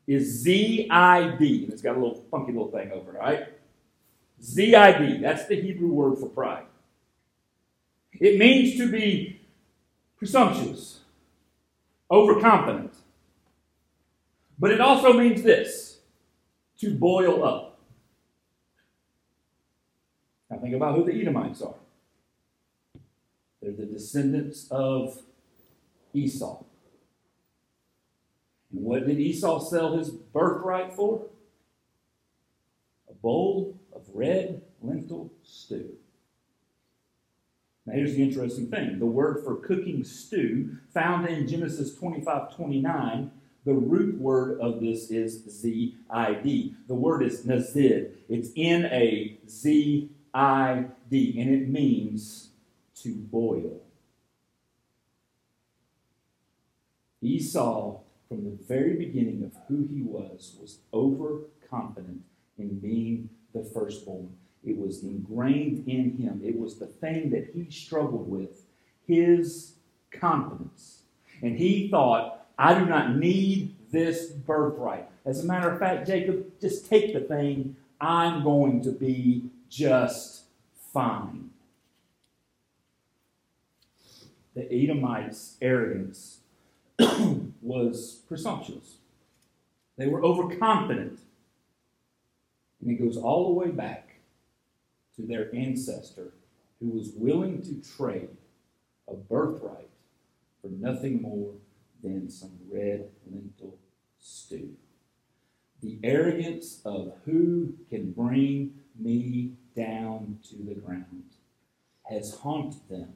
is 0.06 0.42
Z 0.42 0.88
I 0.90 1.36
D. 1.36 1.64
And 1.64 1.72
it's 1.72 1.82
got 1.82 1.96
a 1.96 2.00
little 2.00 2.24
funky 2.30 2.52
little 2.52 2.70
thing 2.70 2.90
over 2.90 3.14
it, 3.14 3.18
right? 3.18 3.48
Z 4.42 4.74
I 4.74 4.98
D. 4.98 5.18
That's 5.18 5.46
the 5.46 5.60
Hebrew 5.60 5.88
word 5.88 6.18
for 6.18 6.28
pride. 6.28 6.64
It 8.12 8.38
means 8.38 8.76
to 8.78 8.90
be 8.90 9.41
presumptuous, 10.22 11.00
overconfident. 12.08 12.94
But 14.56 14.70
it 14.70 14.80
also 14.80 15.14
means 15.14 15.42
this 15.42 15.98
to 16.78 16.94
boil 16.94 17.42
up. 17.44 17.80
Now 20.48 20.58
think 20.58 20.76
about 20.76 20.94
who 20.94 21.04
the 21.04 21.20
Edomites 21.20 21.60
are. 21.60 21.74
They're 23.60 23.72
the 23.72 23.84
descendants 23.84 24.68
of 24.70 25.20
Esau. 26.14 26.62
And 28.70 28.84
what 28.84 29.08
did 29.08 29.18
Esau 29.18 29.58
sell 29.58 29.96
his 29.96 30.10
birthright 30.10 30.92
for? 30.92 31.26
A 33.10 33.14
bowl 33.14 33.76
of 33.92 34.02
red 34.14 34.62
lentil 34.80 35.32
stew. 35.42 35.96
Now, 37.86 37.94
here's 37.94 38.14
the 38.14 38.22
interesting 38.22 38.68
thing 38.68 38.98
the 38.98 39.06
word 39.06 39.42
for 39.44 39.56
cooking 39.56 40.04
stew, 40.04 40.78
found 40.94 41.28
in 41.28 41.48
Genesis 41.48 41.94
25 41.94 42.54
29, 42.54 43.30
the 43.64 43.74
root 43.74 44.18
word 44.18 44.60
of 44.60 44.80
this 44.80 45.10
is 45.10 45.44
Z 45.48 45.96
I 46.10 46.34
D. 46.34 46.76
The 46.88 46.94
word 46.94 47.22
is 47.22 47.44
nazid. 47.44 48.12
It's 48.28 48.50
N 48.56 48.86
A 48.86 49.38
Z 49.48 50.10
I 50.34 50.86
D, 51.10 51.40
and 51.40 51.54
it 51.54 51.68
means 51.68 52.50
to 53.02 53.14
boil. 53.14 53.80
Esau 57.20 58.00
from 58.28 58.44
the 58.44 58.58
very 58.66 58.94
beginning 58.94 59.44
of 59.44 59.52
who 59.68 59.86
he 59.86 60.02
was, 60.02 60.56
was 60.60 60.78
overconfident 60.92 62.22
in 62.58 62.78
being 62.80 63.28
the 63.52 63.62
firstborn. 63.62 64.30
It 64.64 64.78
was 64.78 65.02
ingrained 65.02 65.88
in 65.88 66.16
him. 66.16 66.40
It 66.44 66.58
was 66.58 66.78
the 66.78 66.86
thing 66.86 67.30
that 67.30 67.50
he 67.54 67.70
struggled 67.70 68.30
with 68.30 68.64
his 69.06 69.74
confidence. 70.10 71.02
And 71.42 71.58
he 71.58 71.88
thought, 71.88 72.46
I 72.58 72.78
do 72.78 72.86
not 72.86 73.16
need 73.16 73.74
this 73.90 74.30
birthright. 74.30 75.08
As 75.24 75.42
a 75.42 75.46
matter 75.46 75.70
of 75.70 75.78
fact, 75.78 76.06
Jacob, 76.06 76.46
just 76.60 76.88
take 76.88 77.12
the 77.12 77.20
thing. 77.20 77.76
I'm 78.00 78.44
going 78.44 78.82
to 78.82 78.92
be 78.92 79.50
just 79.68 80.42
fine. 80.92 81.50
The 84.54 84.70
Edomites' 84.72 85.56
arrogance 85.62 86.38
was 87.62 88.20
presumptuous. 88.28 88.96
They 89.96 90.06
were 90.06 90.22
overconfident. 90.22 91.18
And 92.80 92.90
it 92.90 93.02
goes 93.02 93.16
all 93.16 93.46
the 93.46 93.54
way 93.54 93.70
back 93.70 94.01
to 95.22 95.28
their 95.28 95.54
ancestor 95.54 96.32
who 96.80 96.90
was 96.90 97.12
willing 97.16 97.62
to 97.62 97.80
trade 97.96 98.36
a 99.08 99.14
birthright 99.14 99.88
for 100.60 100.68
nothing 100.68 101.22
more 101.22 101.54
than 102.02 102.28
some 102.28 102.52
red 102.70 103.08
lentil 103.30 103.78
stew. 104.18 104.70
The 105.80 105.98
arrogance 106.02 106.80
of 106.84 107.12
who 107.24 107.74
can 107.88 108.12
bring 108.12 108.74
me 108.98 109.52
down 109.76 110.38
to 110.50 110.56
the 110.56 110.74
ground 110.74 111.24
has 112.04 112.38
haunted 112.38 112.88
them 112.88 113.14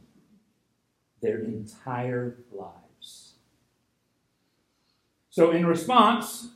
their 1.21 1.41
entire 1.41 2.39
lives. 2.53 3.35
So, 5.31 5.51
in 5.51 5.67
response 5.67 6.49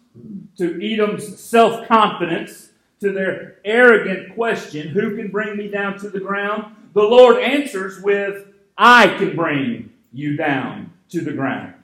to 0.58 0.80
Edom's 0.82 1.38
self 1.38 1.86
confidence, 1.86 2.69
to 3.00 3.12
their 3.12 3.56
arrogant 3.64 4.34
question, 4.34 4.88
Who 4.88 5.16
can 5.16 5.30
bring 5.30 5.56
me 5.56 5.68
down 5.68 5.98
to 5.98 6.10
the 6.10 6.20
ground? 6.20 6.76
the 6.92 7.02
Lord 7.02 7.38
answers 7.38 8.00
with, 8.02 8.46
I 8.76 9.08
can 9.18 9.36
bring 9.36 9.92
you 10.12 10.36
down 10.36 10.92
to 11.10 11.20
the 11.20 11.32
ground. 11.32 11.74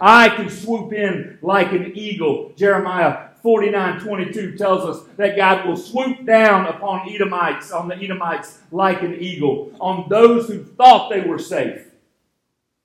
I 0.00 0.30
can 0.30 0.48
swoop 0.48 0.92
in 0.92 1.38
like 1.42 1.72
an 1.72 1.92
eagle. 1.94 2.52
Jeremiah 2.56 3.28
49 3.42 4.00
22 4.00 4.56
tells 4.56 4.84
us 4.84 5.06
that 5.18 5.36
God 5.36 5.66
will 5.66 5.76
swoop 5.76 6.24
down 6.24 6.66
upon 6.66 7.06
Edomites, 7.12 7.70
on 7.70 7.88
the 7.88 7.96
Edomites, 7.96 8.60
like 8.72 9.02
an 9.02 9.14
eagle, 9.20 9.70
on 9.78 10.08
those 10.08 10.48
who 10.48 10.64
thought 10.64 11.10
they 11.10 11.20
were 11.20 11.38
safe. 11.38 11.86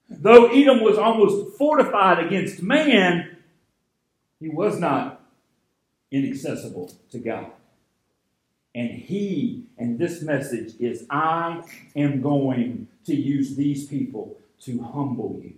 Though 0.09 0.47
Edom 0.47 0.81
was 0.81 0.97
almost 0.97 1.55
fortified 1.57 2.25
against 2.25 2.61
man, 2.61 3.37
he 4.41 4.49
was 4.49 4.77
not 4.79 5.18
inaccessible 6.11 6.93
to 7.11 7.19
God. 7.19 7.51
And 8.75 8.89
he, 8.91 9.65
and 9.77 9.97
this 9.97 10.21
message 10.21 10.73
is 10.79 11.05
I 11.09 11.63
am 11.95 12.21
going 12.21 12.87
to 13.05 13.15
use 13.15 13.55
these 13.55 13.87
people 13.87 14.37
to 14.61 14.81
humble 14.81 15.39
you. 15.41 15.55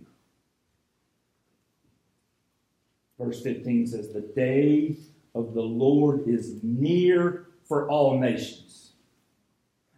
Verse 3.20 3.42
15 3.42 3.88
says, 3.88 4.14
The 4.14 4.22
day 4.22 4.96
of 5.36 5.54
the 5.54 5.62
Lord 5.62 6.28
is 6.28 6.56
near 6.64 7.48
for 7.68 7.90
all 7.90 8.20
nations. 8.20 8.92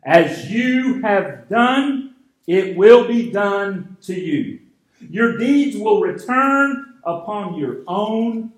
As 0.03 0.51
you 0.51 1.01
have 1.01 1.47
done 1.47 2.13
it 2.47 2.75
will 2.75 3.07
be 3.07 3.31
done 3.31 3.97
to 4.01 4.13
you. 4.13 4.59
Your 4.99 5.37
deeds 5.37 5.77
will 5.77 6.01
return 6.01 6.95
upon 7.03 7.55
your 7.55 7.79
own 7.87 8.51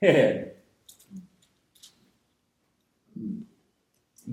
head. 0.00 0.47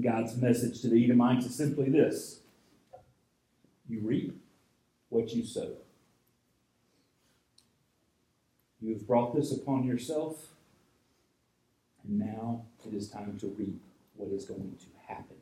God's 0.01 0.35
message 0.35 0.81
to 0.81 0.89
the 0.89 1.03
Edomites 1.03 1.45
is 1.45 1.55
simply 1.55 1.89
this 1.89 2.39
You 3.87 3.99
reap 4.01 4.39
what 5.09 5.33
you 5.33 5.45
sow. 5.45 5.71
You 8.81 8.93
have 8.93 9.07
brought 9.07 9.35
this 9.35 9.51
upon 9.51 9.85
yourself, 9.85 10.49
and 12.03 12.19
now 12.19 12.63
it 12.85 12.93
is 12.93 13.09
time 13.09 13.37
to 13.39 13.47
reap 13.47 13.81
what 14.15 14.29
is 14.31 14.45
going 14.45 14.77
to 14.79 15.13
happen. 15.13 15.37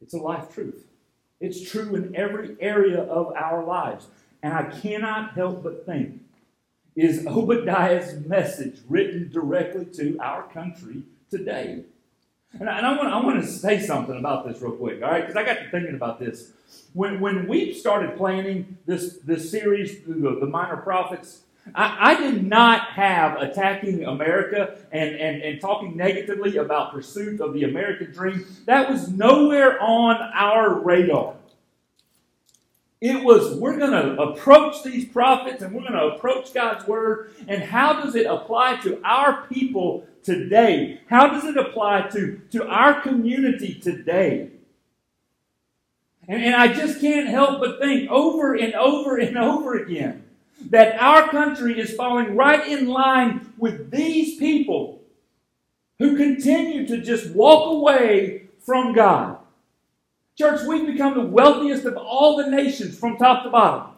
It's 0.00 0.14
a 0.14 0.18
life 0.18 0.52
truth. 0.52 0.86
It's 1.40 1.70
true 1.70 1.94
in 1.94 2.14
every 2.16 2.56
area 2.60 3.02
of 3.02 3.32
our 3.34 3.64
lives. 3.64 4.08
And 4.42 4.52
I 4.52 4.64
cannot 4.64 5.34
help 5.34 5.62
but 5.62 5.86
think 5.86 6.20
is 6.96 7.26
Obadiah's 7.26 8.26
message 8.26 8.80
written 8.88 9.30
directly 9.30 9.86
to 9.96 10.18
our 10.18 10.42
country 10.48 11.02
today? 11.30 11.84
And 12.58 12.68
I, 12.68 12.78
and 12.78 12.86
I, 12.86 12.96
want, 12.96 13.08
I 13.08 13.20
want 13.20 13.42
to 13.42 13.48
say 13.48 13.80
something 13.80 14.18
about 14.18 14.46
this 14.46 14.60
real 14.60 14.72
quick, 14.72 15.02
all 15.02 15.10
right? 15.10 15.20
Because 15.20 15.36
I 15.36 15.44
got 15.44 15.62
to 15.62 15.70
thinking 15.70 15.94
about 15.94 16.18
this. 16.18 16.52
When, 16.92 17.20
when 17.20 17.46
we 17.46 17.72
started 17.72 18.16
planning 18.16 18.78
this, 18.86 19.18
this 19.18 19.50
series, 19.50 20.02
the, 20.04 20.38
the 20.40 20.46
Minor 20.46 20.78
Prophets, 20.78 21.42
I, 21.74 22.12
I, 22.12 22.14
did 22.20 22.44
not 22.44 22.80
have 22.88 23.40
attacking 23.40 24.04
America 24.04 24.78
and, 24.90 25.14
and, 25.14 25.42
and 25.42 25.60
talking 25.60 25.96
negatively 25.96 26.56
about 26.56 26.92
pursuit 26.92 27.40
of 27.40 27.52
the 27.52 27.64
American 27.64 28.10
dream. 28.12 28.46
That 28.64 28.90
was 28.90 29.08
nowhere 29.08 29.80
on 29.80 30.16
our 30.34 30.80
radar. 30.80 31.34
It 33.00 33.24
was, 33.24 33.56
we're 33.56 33.78
going 33.78 33.92
to 33.92 34.20
approach 34.20 34.82
these 34.82 35.06
prophets 35.06 35.62
and 35.62 35.74
we're 35.74 35.88
going 35.88 35.94
to 35.94 36.16
approach 36.16 36.52
God's 36.52 36.86
word. 36.86 37.32
And 37.48 37.62
how 37.62 37.94
does 38.02 38.14
it 38.14 38.26
apply 38.26 38.76
to 38.82 39.00
our 39.02 39.46
people 39.46 40.06
today? 40.22 41.00
How 41.08 41.28
does 41.28 41.44
it 41.44 41.56
apply 41.56 42.08
to, 42.08 42.40
to 42.50 42.68
our 42.68 43.00
community 43.00 43.74
today? 43.74 44.50
And, 46.28 46.44
and 46.44 46.54
I 46.54 46.72
just 46.72 47.00
can't 47.00 47.28
help 47.28 47.60
but 47.60 47.80
think 47.80 48.10
over 48.10 48.54
and 48.54 48.74
over 48.74 49.16
and 49.16 49.38
over 49.38 49.76
again 49.76 50.24
that 50.68 51.00
our 51.00 51.28
country 51.30 51.80
is 51.80 51.94
falling 51.94 52.36
right 52.36 52.68
in 52.68 52.86
line 52.86 53.54
with 53.56 53.90
these 53.90 54.38
people 54.38 55.00
who 55.98 56.16
continue 56.16 56.86
to 56.86 57.00
just 57.00 57.30
walk 57.30 57.72
away 57.72 58.48
from 58.60 58.92
God. 58.92 59.39
Church, 60.36 60.62
we've 60.66 60.86
become 60.86 61.14
the 61.14 61.26
wealthiest 61.26 61.84
of 61.84 61.96
all 61.96 62.36
the 62.36 62.50
nations 62.50 62.98
from 62.98 63.16
top 63.16 63.44
to 63.44 63.50
bottom. 63.50 63.92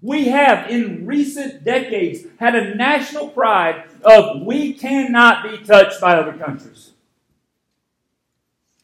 We 0.00 0.28
have, 0.28 0.70
in 0.70 1.06
recent 1.06 1.64
decades, 1.64 2.24
had 2.38 2.54
a 2.54 2.74
national 2.76 3.28
pride 3.28 3.84
of 4.02 4.42
we 4.42 4.74
cannot 4.74 5.42
be 5.42 5.58
touched 5.64 6.00
by 6.00 6.14
other 6.16 6.34
countries. 6.34 6.92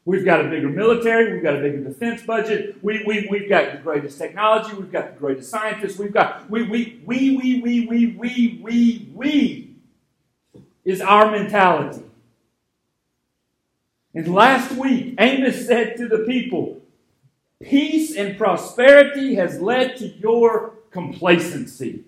We've 0.07 0.25
got 0.25 0.45
a 0.45 0.49
bigger 0.49 0.69
military. 0.69 1.33
We've 1.33 1.43
got 1.43 1.57
a 1.57 1.61
bigger 1.61 1.83
defense 1.83 2.23
budget. 2.23 2.77
We, 2.83 3.03
we, 3.07 3.27
we've 3.31 3.49
got 3.49 3.73
the 3.73 3.79
greatest 3.79 4.19
technology. 4.19 4.75
We've 4.75 4.93
got 4.93 5.15
the 5.15 5.19
greatest 5.19 5.51
scientists. 5.51 5.99
We've 5.99 6.13
got, 6.13 6.51
we, 6.51 6.65
we, 6.65 7.01
we, 7.07 7.37
we, 7.37 7.61
we, 7.63 7.87
we, 7.87 8.07
we, 8.07 8.61
we, 8.63 9.11
we 9.15 9.71
is 10.85 11.01
our 11.01 11.31
mentality. 11.31 12.03
And 14.15 14.33
last 14.33 14.73
week, 14.73 15.17
Amos 15.19 15.67
said 15.67 15.97
to 15.97 16.09
the 16.09 16.21
people, 16.21 16.81
Peace 17.61 18.15
and 18.15 18.39
prosperity 18.39 19.35
has 19.35 19.61
led 19.61 19.97
to 19.97 20.07
your 20.07 20.75
complacency. 20.91 22.05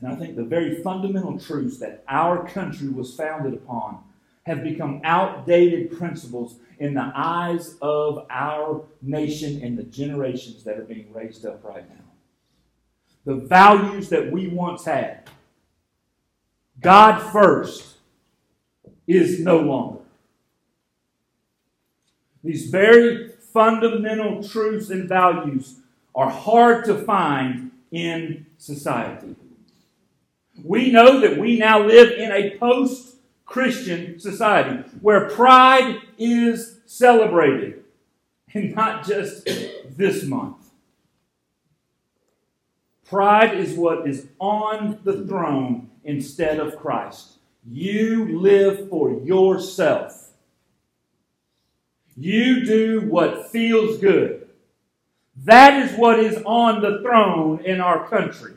And 0.00 0.12
I 0.12 0.16
think 0.16 0.36
the 0.36 0.44
very 0.44 0.82
fundamental 0.82 1.38
truths 1.38 1.78
that 1.78 2.04
our 2.08 2.48
country 2.48 2.88
was 2.88 3.14
founded 3.14 3.54
upon 3.54 4.02
have 4.44 4.64
become 4.64 5.00
outdated 5.04 5.96
principles 5.96 6.56
in 6.78 6.94
the 6.94 7.12
eyes 7.14 7.76
of 7.80 8.26
our 8.28 8.84
nation 9.00 9.62
and 9.62 9.78
the 9.78 9.84
generations 9.84 10.64
that 10.64 10.78
are 10.78 10.84
being 10.84 11.12
raised 11.12 11.46
up 11.46 11.62
right 11.62 11.88
now. 11.88 12.04
The 13.24 13.46
values 13.46 14.08
that 14.08 14.32
we 14.32 14.48
once 14.48 14.84
had, 14.84 15.30
God 16.80 17.20
first, 17.30 17.91
is 19.16 19.40
no 19.40 19.58
longer. 19.58 20.00
These 22.44 22.70
very 22.70 23.28
fundamental 23.52 24.42
truths 24.42 24.90
and 24.90 25.08
values 25.08 25.76
are 26.14 26.30
hard 26.30 26.84
to 26.86 26.96
find 26.96 27.70
in 27.90 28.46
society. 28.58 29.36
We 30.64 30.90
know 30.90 31.20
that 31.20 31.38
we 31.38 31.58
now 31.58 31.82
live 31.82 32.12
in 32.12 32.32
a 32.32 32.56
post 32.58 33.16
Christian 33.44 34.18
society 34.18 34.88
where 35.00 35.28
pride 35.28 36.00
is 36.18 36.80
celebrated 36.86 37.84
and 38.54 38.74
not 38.74 39.06
just 39.06 39.44
this 39.44 40.24
month. 40.24 40.56
Pride 43.04 43.54
is 43.58 43.74
what 43.74 44.08
is 44.08 44.28
on 44.38 45.00
the 45.04 45.26
throne 45.26 45.90
instead 46.04 46.58
of 46.58 46.78
Christ. 46.78 47.38
You 47.64 48.40
live 48.40 48.88
for 48.88 49.12
yourself. 49.12 50.30
You 52.16 52.64
do 52.64 53.00
what 53.08 53.50
feels 53.50 53.98
good. 53.98 54.48
That 55.44 55.82
is 55.82 55.96
what 55.98 56.18
is 56.18 56.42
on 56.44 56.82
the 56.82 57.00
throne 57.02 57.64
in 57.64 57.80
our 57.80 58.06
country, 58.08 58.54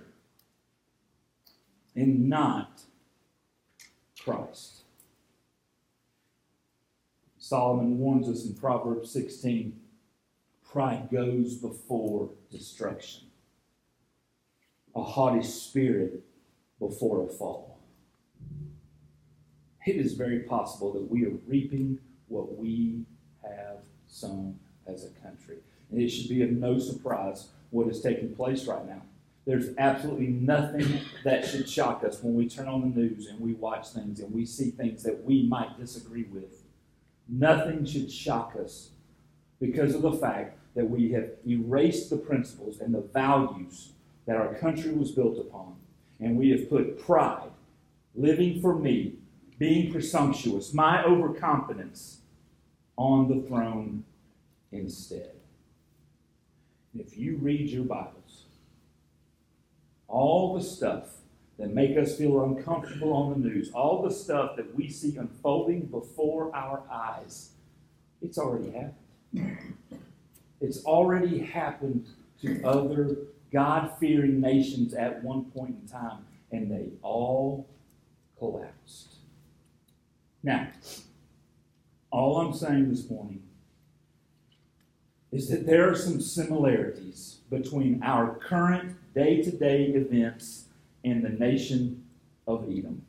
and 1.95 2.27
not 2.29 2.81
Christ. 4.21 4.81
Solomon 7.37 7.99
warns 7.99 8.27
us 8.27 8.45
in 8.45 8.55
Proverbs 8.55 9.11
16 9.11 9.79
pride 10.75 11.07
goes 11.09 11.55
before 11.55 12.29
destruction, 12.51 13.23
a 14.93 15.01
haughty 15.01 15.41
spirit 15.41 16.21
before 16.79 17.23
a 17.23 17.29
fall. 17.29 17.74
It 19.85 19.97
is 19.97 20.13
very 20.13 20.39
possible 20.39 20.91
that 20.93 21.09
we 21.11 21.25
are 21.25 21.37
reaping 21.47 21.99
what 22.27 22.57
we 22.57 23.05
have 23.43 23.79
sown 24.07 24.59
as 24.87 25.05
a 25.05 25.09
country. 25.21 25.57
And 25.91 26.01
it 26.01 26.09
should 26.09 26.27
be 26.27 26.41
of 26.41 26.51
no 26.51 26.79
surprise 26.79 27.49
what 27.69 27.87
is 27.87 28.01
taking 28.01 28.35
place 28.35 28.65
right 28.65 28.85
now. 28.87 29.01
There's 29.45 29.77
absolutely 29.77 30.27
nothing 30.27 31.01
that 31.23 31.45
should 31.45 31.69
shock 31.69 32.03
us 32.03 32.23
when 32.23 32.33
we 32.33 32.49
turn 32.49 32.67
on 32.67 32.81
the 32.81 32.99
news 32.99 33.27
and 33.27 33.39
we 33.39 33.53
watch 33.53 33.89
things 33.89 34.19
and 34.19 34.33
we 34.33 34.43
see 34.43 34.71
things 34.71 35.03
that 35.03 35.23
we 35.23 35.43
might 35.43 35.79
disagree 35.79 36.23
with. 36.23 36.63
Nothing 37.29 37.85
should 37.85 38.11
shock 38.11 38.55
us 38.59 38.89
because 39.61 39.93
of 39.93 40.01
the 40.01 40.13
fact 40.13 40.57
that 40.75 40.89
we 40.89 41.11
have 41.11 41.29
erased 41.47 42.09
the 42.09 42.17
principles 42.17 42.79
and 42.79 42.93
the 42.93 43.01
values 43.01 43.91
that 44.25 44.35
our 44.35 44.55
country 44.55 44.91
was 44.91 45.11
built 45.11 45.37
upon. 45.37 45.75
And 46.19 46.37
we 46.37 46.49
have 46.49 46.67
put 46.67 46.99
pride, 46.99 47.51
living 48.15 48.61
for 48.61 48.73
me, 48.73 49.15
being 49.57 49.91
presumptuous, 49.91 50.73
my 50.73 51.03
overconfidence 51.03 52.19
on 52.97 53.27
the 53.27 53.47
throne 53.47 54.03
instead. 54.71 55.31
If 56.97 57.17
you 57.17 57.37
read 57.37 57.69
your 57.69 57.83
Bibles, 57.83 58.43
all 60.07 60.53
the 60.55 60.63
stuff 60.63 61.17
that 61.57 61.73
make 61.73 61.97
us 61.97 62.17
feel 62.17 62.43
uncomfortable 62.43 63.13
on 63.13 63.31
the 63.31 63.49
news, 63.49 63.71
all 63.71 64.01
the 64.01 64.11
stuff 64.11 64.55
that 64.57 64.75
we 64.75 64.89
see 64.89 65.15
unfolding 65.17 65.85
before 65.85 66.53
our 66.55 66.83
eyes, 66.91 67.51
it's 68.21 68.37
already 68.37 68.71
happened. 68.71 69.57
It's 70.61 70.83
already 70.85 71.39
happened 71.39 72.07
to 72.41 72.61
other 72.63 73.17
God 73.51 73.91
fearing 73.99 74.41
nations 74.41 74.93
at 74.93 75.23
one 75.23 75.45
point 75.45 75.77
in 75.81 75.87
time, 75.87 76.25
and 76.51 76.69
they 76.69 76.89
all 77.01 77.67
collapsed. 78.37 79.14
Now, 80.45 80.67
all 82.11 82.37
I'm 82.37 82.53
saying 82.53 82.91
this 82.91 83.09
morning 83.09 83.41
is 85.31 85.49
that 85.49 85.65
there 85.65 85.89
are 85.89 85.95
some 85.95 86.21
similarities 86.21 87.39
between 87.49 88.03
our 88.03 88.35
current 88.35 88.95
day 89.15 89.41
to 89.41 89.49
day 89.49 89.85
events 89.85 90.65
in 91.03 91.23
the 91.23 91.29
nation 91.29 92.05
of 92.47 92.63
Edom. 92.69 93.01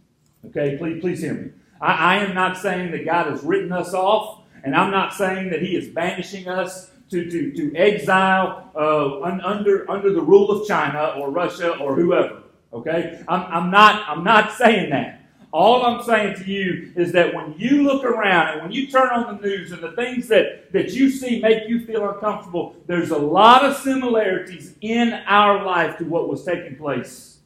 Okay, 0.46 0.78
please, 0.78 1.02
please 1.02 1.20
hear 1.20 1.34
me. 1.34 1.50
I, 1.78 2.16
I 2.16 2.24
am 2.24 2.34
not 2.34 2.56
saying 2.56 2.90
that 2.92 3.04
God 3.04 3.26
has 3.26 3.42
written 3.42 3.70
us 3.70 3.92
off, 3.92 4.40
and 4.64 4.74
I'm 4.74 4.90
not 4.90 5.12
saying 5.12 5.50
that 5.50 5.60
He 5.60 5.76
is 5.76 5.88
banishing 5.88 6.48
us 6.48 6.90
to, 7.10 7.30
to, 7.30 7.52
to 7.52 7.76
exile 7.76 8.70
uh, 8.74 9.20
un, 9.20 9.42
under, 9.42 9.88
under 9.90 10.10
the 10.10 10.22
rule 10.22 10.50
of 10.50 10.66
China 10.66 11.12
or 11.18 11.30
Russia 11.30 11.76
or 11.76 11.94
whoever. 11.96 12.44
Okay? 12.72 13.22
I'm, 13.28 13.42
I'm, 13.42 13.70
not, 13.70 14.08
I'm 14.08 14.24
not 14.24 14.54
saying 14.54 14.88
that. 14.88 15.15
All 15.52 15.86
I'm 15.86 16.02
saying 16.02 16.36
to 16.36 16.50
you 16.50 16.92
is 16.96 17.12
that 17.12 17.34
when 17.34 17.54
you 17.56 17.82
look 17.82 18.04
around 18.04 18.48
and 18.48 18.62
when 18.62 18.72
you 18.72 18.88
turn 18.88 19.08
on 19.10 19.36
the 19.36 19.46
news 19.46 19.72
and 19.72 19.82
the 19.82 19.92
things 19.92 20.28
that, 20.28 20.72
that 20.72 20.92
you 20.92 21.08
see 21.08 21.40
make 21.40 21.68
you 21.68 21.84
feel 21.86 22.08
uncomfortable, 22.08 22.76
there's 22.86 23.10
a 23.10 23.18
lot 23.18 23.64
of 23.64 23.76
similarities 23.76 24.74
in 24.80 25.12
our 25.26 25.64
life 25.64 25.98
to 25.98 26.04
what 26.04 26.28
was 26.28 26.44
taking 26.44 26.76
place 26.76 27.38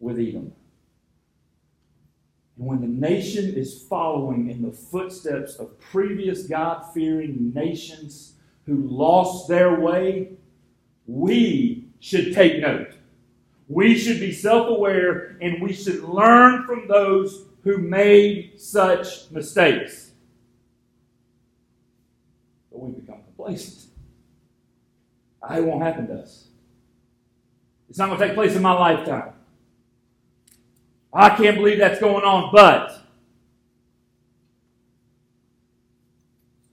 with 0.00 0.18
Edom. 0.18 0.52
And 2.56 2.66
when 2.66 2.80
the 2.80 2.86
nation 2.86 3.54
is 3.54 3.82
following 3.82 4.48
in 4.48 4.62
the 4.62 4.72
footsteps 4.72 5.56
of 5.56 5.78
previous 5.80 6.46
God 6.46 6.84
fearing 6.94 7.52
nations 7.54 8.34
who 8.66 8.76
lost 8.88 9.48
their 9.48 9.80
way, 9.80 10.30
we 11.06 11.88
should 12.00 12.32
take 12.32 12.60
note. 12.60 12.94
We 13.68 13.96
should 13.96 14.20
be 14.20 14.32
self 14.32 14.68
aware 14.68 15.36
and 15.40 15.62
we 15.62 15.72
should 15.72 16.02
learn 16.02 16.64
from 16.66 16.86
those 16.86 17.46
who 17.62 17.78
made 17.78 18.60
such 18.60 19.30
mistakes. 19.30 20.12
But 22.70 22.80
we 22.80 23.00
become 23.00 23.22
complacent. 23.24 23.90
It 25.50 25.64
won't 25.64 25.82
happen 25.82 26.06
to 26.08 26.14
us. 26.14 26.48
It's 27.88 27.98
not 27.98 28.08
going 28.08 28.18
to 28.18 28.26
take 28.26 28.34
place 28.34 28.54
in 28.56 28.62
my 28.62 28.72
lifetime. 28.72 29.32
I 31.12 31.30
can't 31.30 31.56
believe 31.56 31.78
that's 31.78 32.00
going 32.00 32.24
on, 32.24 32.50
but. 32.52 33.00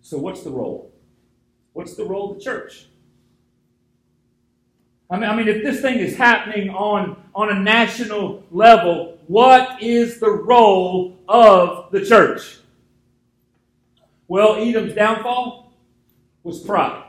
So, 0.01 0.17
what's 0.17 0.43
the 0.43 0.49
role? 0.49 0.91
What's 1.73 1.95
the 1.95 2.06
role 2.06 2.32
of 2.32 2.38
the 2.38 2.43
church? 2.43 2.88
I 5.12 5.17
mean, 5.17 5.30
I 5.30 5.36
mean, 5.36 5.50
if 5.50 5.62
this 5.62 5.82
thing 5.82 6.00
is 6.00 6.15
happening 6.15 6.69
on, 6.69 7.21
on 7.36 7.50
a 7.50 7.60
national 7.60 8.43
level, 8.50 9.17
what 9.28 9.84
is 9.84 10.21
the 10.21 10.32
role 10.32 11.19
of 11.28 11.91
the 11.91 12.06
church? 12.06 12.60
Well, 14.30 14.56
Edom's 14.56 14.93
downfall 14.93 15.74
was 16.43 16.62
pride. 16.62 17.04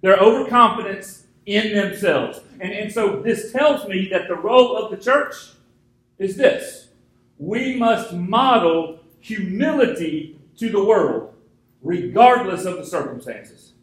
Their 0.00 0.16
overconfidence 0.16 1.26
in 1.44 1.74
themselves. 1.74 2.40
And, 2.60 2.72
and 2.72 2.90
so 2.90 3.20
this 3.20 3.52
tells 3.52 3.86
me 3.86 4.08
that 4.10 4.26
the 4.26 4.36
role 4.36 4.74
of 4.74 4.90
the 4.90 4.96
church 4.96 5.34
is 6.18 6.36
this 6.36 6.88
we 7.38 7.76
must 7.76 8.12
model 8.14 9.00
humility 9.20 10.38
to 10.56 10.70
the 10.70 10.82
world, 10.82 11.34
regardless 11.82 12.64
of 12.64 12.78
the 12.78 12.86
circumstances. 12.86 13.74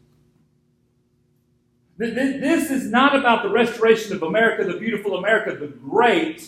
This 1.98 2.70
is 2.70 2.90
not 2.90 3.16
about 3.16 3.42
the 3.42 3.50
restoration 3.50 4.14
of 4.14 4.22
America, 4.22 4.64
the 4.64 4.78
beautiful 4.78 5.16
America, 5.16 5.56
the 5.56 5.68
great. 5.68 6.46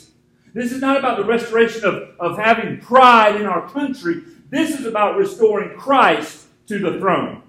This 0.53 0.73
is 0.73 0.81
not 0.81 0.99
about 0.99 1.17
the 1.17 1.25
restoration 1.25 1.85
of, 1.85 2.11
of 2.21 2.39
having 2.39 2.81
pride 2.81 3.37
in 3.37 3.47
our 3.47 3.69
country. 3.71 4.23
This 4.51 4.79
is 4.79 4.85
about 4.85 5.17
restoring 5.17 5.79
Christ 5.79 6.47
to 6.67 6.79
the 6.79 6.99
throne. 6.99 7.43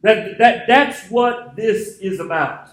That, 0.00 0.38
that, 0.38 0.66
that's 0.66 1.08
what 1.10 1.54
this 1.54 1.98
is 1.98 2.18
about. 2.18 2.70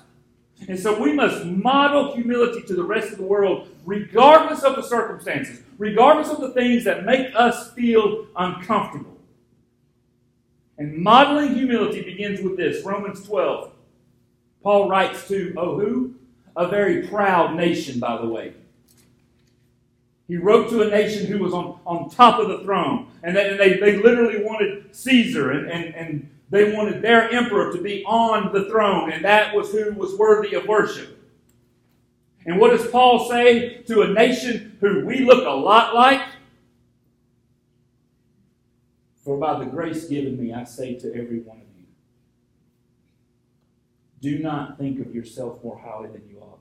And 0.67 0.80
so 0.80 0.99
we 0.99 1.13
must 1.13 1.45
model 1.45 2.13
humility 2.13 2.62
to 2.63 2.73
the 2.73 2.84
rest 2.84 3.12
of 3.12 3.17
the 3.17 3.23
world, 3.23 3.69
regardless 3.86 4.63
of 4.63 4.75
the 4.75 4.84
circumstances, 4.84 5.62
regardless 5.78 6.30
of 6.30 6.41
the 6.41 6.52
things 6.52 6.84
that 6.86 7.06
make 7.06 7.34
us 7.36 7.71
feel 7.73 8.28
uncomfortable. 8.36 9.17
And 10.78 10.97
modeling 10.97 11.56
humility 11.56 12.02
begins 12.02 12.41
with 12.41 12.58
this 12.58 12.86
Romans 12.86 13.25
12. 13.25 13.71
Paul 14.63 14.89
writes 14.89 15.28
to, 15.28 15.54
oh, 15.58 15.80
who? 15.80 16.15
A 16.56 16.67
very 16.67 17.08
proud 17.08 17.56
nation, 17.56 18.00
by 18.00 18.17
the 18.17 18.28
way. 18.28 18.54
He 20.28 20.38
wrote 20.38 20.69
to 20.69 20.82
a 20.82 20.89
nation 20.89 21.26
who 21.26 21.39
was 21.39 21.54
on, 21.54 21.80
on 21.86 22.10
top 22.10 22.39
of 22.39 22.50
the 22.50 22.60
throne. 22.60 23.08
And 23.24 23.36
they, 23.36 23.58
they, 23.58 23.74
they 23.80 23.98
literally 23.98 24.43
wanted 24.43 24.95
Caesar 24.95 25.52
and, 25.52 25.72
and, 25.72 25.95
and 25.95 26.30
they 26.50 26.74
wanted 26.74 27.02
their 27.02 27.30
emperor 27.30 27.72
to 27.72 27.82
be 27.82 28.04
on 28.06 28.52
the 28.52 28.65
throne, 28.69 29.12
and 29.12 29.24
that 29.24 29.56
was 29.56 29.72
who 29.72 29.93
was 29.93 30.15
worthy 30.15 30.56
of 30.56 30.65
worship. 30.65 31.17
And 32.45 32.60
what 32.60 32.72
does 32.72 32.88
Paul 32.88 33.30
say 33.30 33.84
to 33.84 34.02
a 34.02 34.08
nation 34.08 34.78
who 34.80 35.06
we 35.06 35.19
look 35.19 35.45
a 35.45 35.50
lot 35.50 35.93
like? 35.93 36.22
For 39.24 39.38
by 39.38 39.60
the 39.60 39.65
grace 39.65 40.06
given 40.06 40.41
me, 40.41 40.54
I 40.54 40.63
say 40.63 40.95
to 40.95 41.13
every 41.13 41.39
one 41.41 41.58
of 41.58 41.68
do 44.21 44.39
not 44.39 44.77
think 44.77 44.99
of 44.99 45.13
yourself 45.13 45.63
more 45.63 45.77
highly 45.77 46.10
than 46.10 46.27
you 46.29 46.39
ought, 46.39 46.60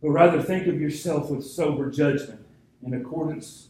but 0.00 0.10
rather 0.10 0.42
think 0.42 0.66
of 0.66 0.80
yourself 0.80 1.30
with 1.30 1.44
sober 1.44 1.90
judgment 1.90 2.44
in 2.84 2.94
accordance 2.94 3.68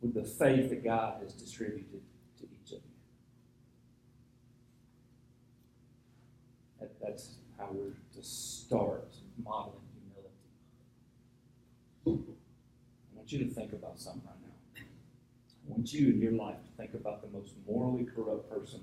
with 0.00 0.14
the 0.14 0.24
faith 0.24 0.70
that 0.70 0.84
God 0.84 1.22
has 1.22 1.32
distributed 1.32 2.00
to 2.38 2.44
each 2.44 2.72
of 2.72 2.78
you. 2.78 2.80
That, 6.80 6.90
That's 7.00 7.36
how 7.58 7.68
we're 7.72 7.94
to 8.14 8.22
start 8.22 9.14
modeling 9.44 9.82
humility. 12.04 12.32
I 13.12 13.16
want 13.16 13.32
you 13.32 13.44
to 13.44 13.50
think 13.50 13.72
about 13.72 13.98
something 14.00 14.22
right 14.24 14.34
now. 14.44 14.82
I 14.82 15.70
want 15.72 15.92
you 15.92 16.08
in 16.08 16.20
your 16.20 16.32
life 16.32 16.56
to 16.64 16.70
think 16.76 16.94
about 16.94 17.22
the 17.22 17.36
most 17.36 17.54
morally 17.66 18.04
corrupt 18.04 18.50
person 18.50 18.80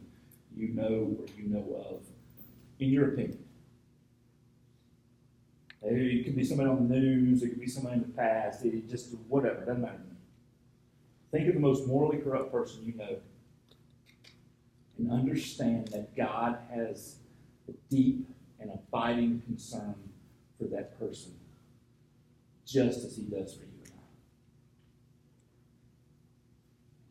you 0.56 0.70
know 0.70 1.18
or 1.20 1.26
you 1.38 1.48
know 1.48 1.86
of, 1.90 2.02
in 2.80 2.90
your 2.90 3.10
opinion. 3.10 3.40
It 5.82 6.26
could 6.26 6.36
be 6.36 6.44
somebody 6.44 6.70
on 6.70 6.88
the 6.88 6.96
news, 6.96 7.44
it 7.44 7.50
could 7.50 7.60
be 7.60 7.68
somebody 7.68 7.98
in 7.98 8.02
the 8.02 8.08
past, 8.08 8.66
it 8.66 8.90
just 8.90 9.14
whatever, 9.28 9.60
doesn't 9.60 9.82
matter. 9.82 10.02
Think 11.32 11.48
of 11.48 11.54
the 11.54 11.60
most 11.60 11.86
morally 11.86 12.18
corrupt 12.18 12.52
person 12.52 12.84
you 12.86 12.94
know 12.96 13.18
and 14.98 15.12
understand 15.12 15.90
that 15.90 16.16
God 16.16 16.58
has 16.74 17.18
a 17.68 17.74
deep 17.90 18.28
and 18.60 18.72
abiding 18.72 19.42
concern 19.46 19.96
for 20.58 20.66
that 20.66 20.98
person, 21.00 21.34
just 22.66 23.04
as 23.04 23.18
he 23.18 23.24
does 23.24 23.54
for 23.54 23.64
you 23.64 23.72
and 23.84 23.92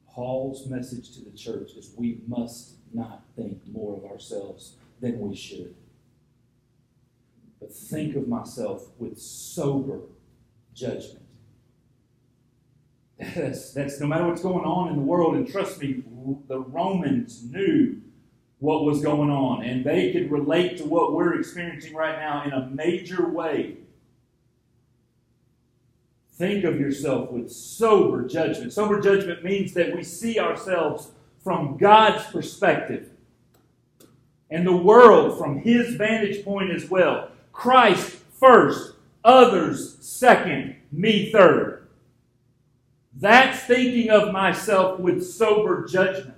I. 0.09 0.13
Paul's 0.13 0.67
message 0.69 1.15
to 1.17 1.25
the 1.25 1.37
church 1.37 1.73
is 1.77 1.93
we 1.97 2.21
must 2.27 2.77
not 2.95 3.23
think 3.37 3.61
more 3.71 3.97
of 3.97 4.11
ourselves 4.11 4.75
than 5.01 5.21
we 5.21 5.35
should. 5.35 5.75
But 7.61 7.73
think 7.73 8.17
of 8.17 8.29
myself 8.29 8.91
with 8.99 9.19
sober 9.19 10.01
judgment. 10.75 11.25
That's, 13.19 13.73
that's 13.73 14.01
no 14.01 14.07
matter 14.07 14.27
what's 14.27 14.43
going 14.43 14.65
on 14.65 14.89
in 14.89 14.97
the 14.97 15.03
world, 15.03 15.35
and 15.37 15.49
trust 15.49 15.81
me, 15.81 16.03
the 16.49 16.61
Romans 16.61 17.45
knew 17.45 18.01
what 18.59 18.85
was 18.85 19.03
going 19.03 19.31
on, 19.31 19.63
and 19.63 19.85
they 19.85 20.13
could 20.13 20.31
relate 20.31 20.79
to 20.79 20.85
what 20.85 21.13
we're 21.13 21.39
experiencing 21.39 21.95
right 21.95 22.19
now 22.19 22.45
in 22.45 22.53
a 22.53 22.67
major 22.71 23.29
way. 23.29 23.77
Think 26.33 26.65
of 26.65 26.81
yourself 26.81 27.31
with 27.31 27.53
sober 27.53 28.27
judgment. 28.27 28.73
Sober 28.73 29.01
judgment 29.01 29.45
means 29.45 29.73
that 29.75 29.95
we 29.95 30.03
see 30.03 30.41
ourselves 30.41 31.13
from 31.45 31.77
God's 31.77 32.25
perspective 32.33 33.11
and 34.51 34.67
the 34.67 34.77
world 34.77 35.39
from 35.39 35.59
His 35.59 35.95
vantage 35.95 36.45
point 36.45 36.71
as 36.71 36.89
well. 36.89 37.29
Christ 37.53 38.17
first, 38.41 38.95
others 39.23 39.99
second, 40.01 40.77
me 40.91 41.31
third. 41.31 41.87
That's 43.17 43.63
thinking 43.65 44.11
of 44.11 44.33
myself 44.33 44.99
with 44.99 45.25
sober 45.25 45.87
judgment. 45.87 46.35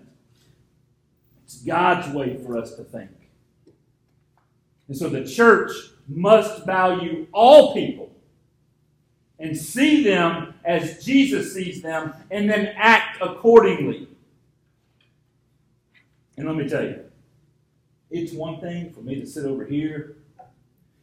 It's 1.44 1.62
God's 1.62 2.12
way 2.12 2.36
for 2.36 2.58
us 2.58 2.74
to 2.74 2.84
think. 2.84 3.10
And 4.88 4.96
so 4.96 5.08
the 5.08 5.24
church 5.24 5.70
must 6.08 6.66
value 6.66 7.26
all 7.32 7.74
people 7.74 8.10
and 9.38 9.56
see 9.56 10.02
them 10.02 10.54
as 10.64 11.04
Jesus 11.04 11.52
sees 11.52 11.82
them 11.82 12.14
and 12.30 12.48
then 12.48 12.72
act 12.76 13.18
accordingly. 13.20 14.08
And 16.36 16.46
let 16.46 16.56
me 16.56 16.68
tell 16.68 16.84
you, 16.84 17.00
it's 18.10 18.32
one 18.32 18.60
thing 18.60 18.92
for 18.92 19.00
me 19.00 19.20
to 19.20 19.26
sit 19.26 19.44
over 19.44 19.64
here 19.64 20.16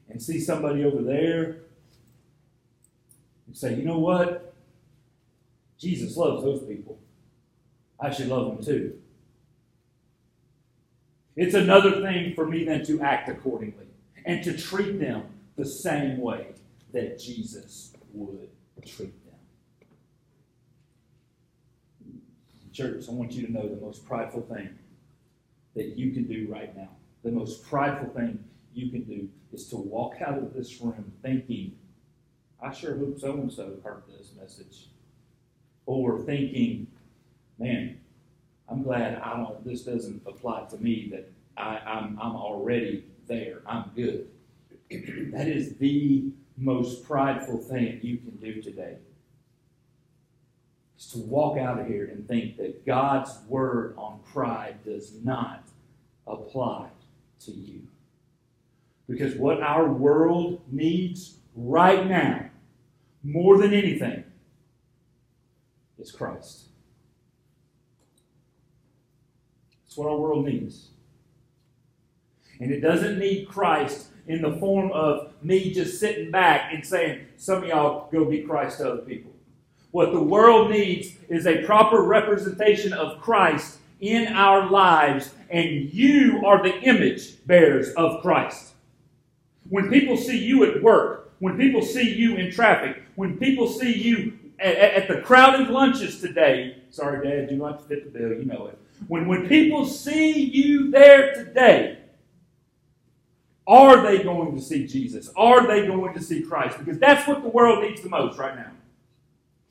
and 0.10 0.22
see 0.22 0.40
somebody 0.40 0.86
over 0.86 1.02
there 1.02 1.58
and 3.48 3.58
say, 3.58 3.76
you 3.76 3.84
know 3.84 4.00
what? 4.00 4.54
Jesus 5.78 6.16
loves 6.16 6.44
those 6.44 6.64
people. 6.64 7.00
I 8.00 8.10
should 8.12 8.28
love 8.28 8.56
them 8.56 8.64
too. 8.64 9.00
It's 11.36 11.56
another 11.56 12.02
thing 12.02 12.36
for 12.36 12.46
me 12.46 12.64
then 12.64 12.86
to 12.86 13.02
act 13.02 13.28
accordingly 13.28 13.88
and 14.26 14.44
to 14.44 14.56
treat 14.56 15.00
them 15.00 15.24
the 15.56 15.66
same 15.66 16.20
way 16.20 16.48
that 16.94 17.20
Jesus 17.20 17.94
would 18.14 18.50
treat 18.86 19.14
them. 19.26 19.34
Church, 22.72 23.06
I 23.08 23.12
want 23.12 23.32
you 23.34 23.46
to 23.46 23.52
know 23.52 23.68
the 23.68 23.82
most 23.82 24.06
prideful 24.06 24.42
thing 24.42 24.78
that 25.76 25.98
you 25.98 26.12
can 26.12 26.24
do 26.24 26.48
right 26.50 26.76
now. 26.76 26.90
The 27.24 27.32
most 27.32 27.64
prideful 27.64 28.10
thing 28.10 28.44
you 28.74 28.90
can 28.90 29.04
do 29.04 29.30
is 29.52 29.68
to 29.70 29.78
walk 29.78 30.16
out 30.26 30.38
of 30.38 30.54
this 30.54 30.80
room 30.82 31.12
thinking, 31.22 31.76
I 32.62 32.72
sure 32.72 32.98
hope 32.98 33.20
so 33.20 33.34
and 33.34 33.52
so 33.52 33.78
heard 33.84 34.04
this 34.08 34.32
message. 34.40 34.88
Or 35.86 36.20
thinking, 36.20 36.88
man, 37.60 38.00
I'm 38.70 38.84
glad 38.84 39.20
I 39.20 39.38
don't. 39.38 39.66
This 39.66 39.84
doesn't 39.84 40.22
apply 40.26 40.66
to 40.70 40.78
me. 40.78 41.10
That 41.12 41.32
I, 41.58 41.78
I'm 41.80 42.18
I'm 42.22 42.36
already 42.36 43.06
there. 43.28 43.62
I'm 43.68 43.92
good. 43.96 44.30
that 44.90 45.48
is 45.48 45.76
the 45.76 46.32
most 46.58 47.04
prideful 47.04 47.58
thing 47.58 48.00
you 48.02 48.18
can 48.18 48.38
do 48.38 48.62
today. 48.62 48.98
Is 50.98 51.08
to 51.08 51.20
walk 51.20 51.58
out 51.58 51.80
of 51.80 51.88
here 51.88 52.06
and 52.06 52.28
think 52.28 52.58
that 52.58 52.86
God's 52.86 53.32
word 53.48 53.96
on 53.98 54.20
pride 54.32 54.84
does 54.86 55.14
not 55.24 55.64
apply 56.28 56.88
to 57.42 57.52
you. 57.52 57.82
Because 59.08 59.36
what 59.36 59.62
our 59.62 59.92
world 59.92 60.62
needs 60.72 61.38
right 61.56 62.08
now, 62.08 62.46
more 63.24 63.58
than 63.58 63.74
anything, 63.74 64.24
is 66.00 66.12
Christ. 66.12 66.68
That's 69.84 69.98
what 69.98 70.08
our 70.10 70.18
world 70.18 70.46
needs. 70.46 70.90
And 72.60 72.72
it 72.72 72.80
doesn't 72.80 73.20
need 73.20 73.48
Christ 73.48 74.08
in 74.26 74.42
the 74.42 74.56
form 74.58 74.92
of 74.92 75.34
me 75.44 75.74
just 75.74 76.00
sitting 76.00 76.32
back 76.32 76.74
and 76.74 76.86
saying, 76.86 77.26
some 77.36 77.64
of 77.64 77.70
y'all 77.70 78.10
go 78.10 78.24
be 78.24 78.42
Christ 78.42 78.78
to 78.78 78.92
other 78.92 79.02
people. 79.02 79.33
What 79.94 80.12
the 80.12 80.24
world 80.24 80.72
needs 80.72 81.12
is 81.30 81.46
a 81.46 81.64
proper 81.66 82.02
representation 82.02 82.94
of 82.94 83.22
Christ 83.22 83.78
in 84.02 84.28
our 84.34 84.68
lives, 84.68 85.36
and 85.52 85.94
you 85.94 86.42
are 86.48 86.64
the 86.64 86.82
image 86.82 87.46
bearers 87.46 87.94
of 87.94 88.20
Christ. 88.24 88.74
When 89.70 89.92
people 89.92 90.18
see 90.18 90.44
you 90.44 90.64
at 90.64 90.82
work, 90.82 91.36
when 91.38 91.58
people 91.58 91.84
see 91.84 92.12
you 92.12 92.38
in 92.38 92.52
traffic, 92.52 93.04
when 93.14 93.38
people 93.38 93.68
see 93.68 93.94
you 93.94 94.40
at, 94.58 94.78
at 94.78 95.08
the 95.08 95.22
crowded 95.22 95.70
lunches 95.70 96.20
today, 96.20 96.78
sorry, 96.90 97.24
Dad, 97.24 97.50
do 97.50 97.60
to 97.60 97.78
fit 97.88 98.12
the 98.12 98.20
bill, 98.20 98.30
you 98.34 98.46
know 98.46 98.66
it. 98.66 98.80
When, 99.08 99.28
when 99.28 99.48
people 99.48 99.86
see 99.86 100.32
you 100.40 100.90
there 100.90 101.36
today, 101.36 102.00
are 103.68 104.02
they 104.02 104.24
going 104.24 104.56
to 104.56 104.62
see 104.62 104.88
Jesus? 104.88 105.30
Are 105.36 105.68
they 105.68 105.86
going 105.86 106.16
to 106.16 106.20
see 106.20 106.42
Christ? 106.42 106.80
Because 106.80 106.98
that's 106.98 107.28
what 107.28 107.44
the 107.44 107.50
world 107.50 107.84
needs 107.84 108.02
the 108.02 108.10
most 108.10 108.40
right 108.40 108.56
now. 108.56 108.72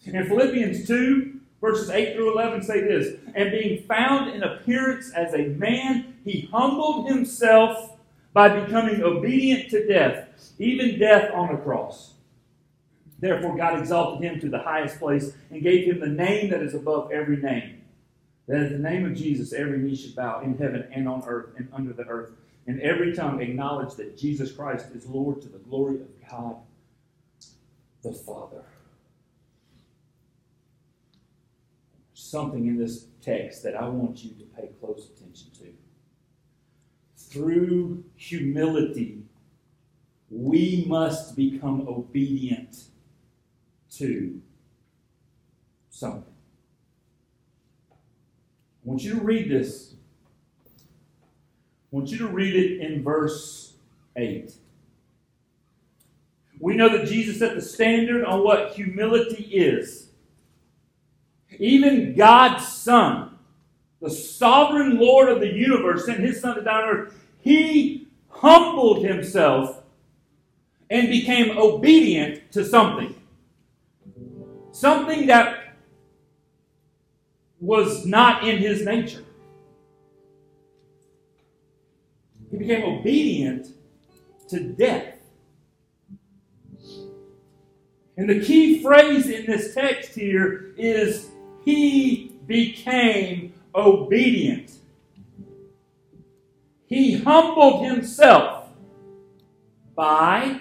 In 0.05 0.27
Philippians 0.27 0.87
2, 0.87 1.41
verses 1.61 1.91
8 1.91 2.15
through 2.15 2.33
11 2.33 2.63
say 2.63 2.81
this 2.81 3.17
And 3.35 3.51
being 3.51 3.83
found 3.85 4.35
in 4.35 4.43
appearance 4.43 5.13
as 5.13 5.33
a 5.35 5.49
man, 5.49 6.17
he 6.25 6.49
humbled 6.53 7.09
himself 7.09 7.97
by 8.33 8.61
becoming 8.61 9.03
obedient 9.03 9.71
to 9.71 9.87
death, 9.87 10.53
even 10.59 10.99
death 10.99 11.31
on 11.33 11.55
a 11.55 11.59
cross. 11.59 12.15
Therefore, 13.19 13.57
God 13.57 13.79
exalted 13.79 14.25
him 14.25 14.41
to 14.41 14.49
the 14.49 14.59
highest 14.59 14.99
place 14.99 15.35
and 15.51 15.63
gave 15.63 15.87
him 15.87 16.01
the 16.01 16.07
name 16.07 16.51
that 16.51 16.63
is 16.63 16.75
above 16.75 17.13
every 17.13 17.37
name 17.37 17.83
that 18.49 18.71
the 18.71 18.79
name 18.79 19.07
of 19.07 19.17
Jesus 19.17 19.53
every 19.53 19.79
knee 19.79 19.95
should 19.95 20.15
bow 20.15 20.41
in 20.41 20.57
heaven 20.59 20.87
and 20.93 21.09
on 21.09 21.23
earth 21.27 21.51
and 21.57 21.69
under 21.73 21.93
the 21.93 22.07
earth, 22.07 22.31
and 22.67 22.81
every 22.81 23.15
tongue 23.15 23.41
acknowledge 23.41 23.95
that 23.95 24.19
Jesus 24.19 24.53
Christ 24.53 24.87
is 24.95 25.07
Lord 25.07 25.41
to 25.43 25.49
the 25.49 25.59
glory 25.59 25.97
of 25.97 26.09
God 26.29 26.57
the 28.03 28.13
Father. 28.13 28.65
Something 32.33 32.67
in 32.67 32.79
this 32.79 33.09
text 33.21 33.63
that 33.63 33.77
I 33.77 33.87
want 33.87 34.25
you 34.25 34.31
to 34.31 34.45
pay 34.57 34.71
close 34.81 35.11
attention 35.15 35.51
to. 35.59 35.67
Through 37.15 38.05
humility, 38.17 39.25
we 40.31 40.87
must 40.89 41.37
become 41.37 41.87
obedient 41.87 42.85
to 43.99 44.41
something. 45.91 46.33
I 47.91 47.95
want 48.83 49.03
you 49.03 49.17
to 49.17 49.21
read 49.21 49.51
this. 49.51 49.93
I 50.65 50.71
want 51.91 52.09
you 52.09 52.17
to 52.17 52.29
read 52.29 52.57
it 52.57 52.81
in 52.81 53.03
verse 53.03 53.75
8. 54.17 54.55
We 56.59 56.77
know 56.77 56.89
that 56.97 57.07
Jesus 57.07 57.41
set 57.41 57.57
the 57.57 57.61
standard 57.61 58.25
on 58.25 58.43
what 58.43 58.73
humility 58.73 59.45
is. 59.53 60.12
Even 61.63 62.17
God's 62.17 62.67
Son, 62.67 63.39
the 64.01 64.11
sovereign 64.11 64.99
Lord 64.99 65.29
of 65.29 65.39
the 65.39 65.47
universe, 65.47 66.07
sent 66.07 66.19
his 66.19 66.41
Son 66.41 66.57
to 66.57 66.63
die 66.63 66.83
on 66.83 66.89
earth. 66.89 67.15
He 67.39 68.09
humbled 68.31 69.05
himself 69.05 69.85
and 70.91 71.09
became 71.09 71.57
obedient 71.57 72.51
to 72.51 72.65
something. 72.65 73.15
Something 74.73 75.27
that 75.29 75.77
was 77.61 78.05
not 78.07 78.43
in 78.43 78.59
his 78.59 78.85
nature. 78.85 79.23
He 82.51 82.57
became 82.57 82.83
obedient 82.83 83.69
to 84.49 84.59
death. 84.59 85.15
And 88.17 88.29
the 88.29 88.41
key 88.41 88.83
phrase 88.83 89.31
in 89.31 89.47
this 89.47 89.73
text 89.73 90.17
here 90.17 90.75
is 90.77 91.29
he 91.65 92.33
became 92.47 93.55
obedient. 93.75 94.73
He 96.87 97.19
humbled 97.19 97.87
himself 97.87 98.69
by 99.95 100.61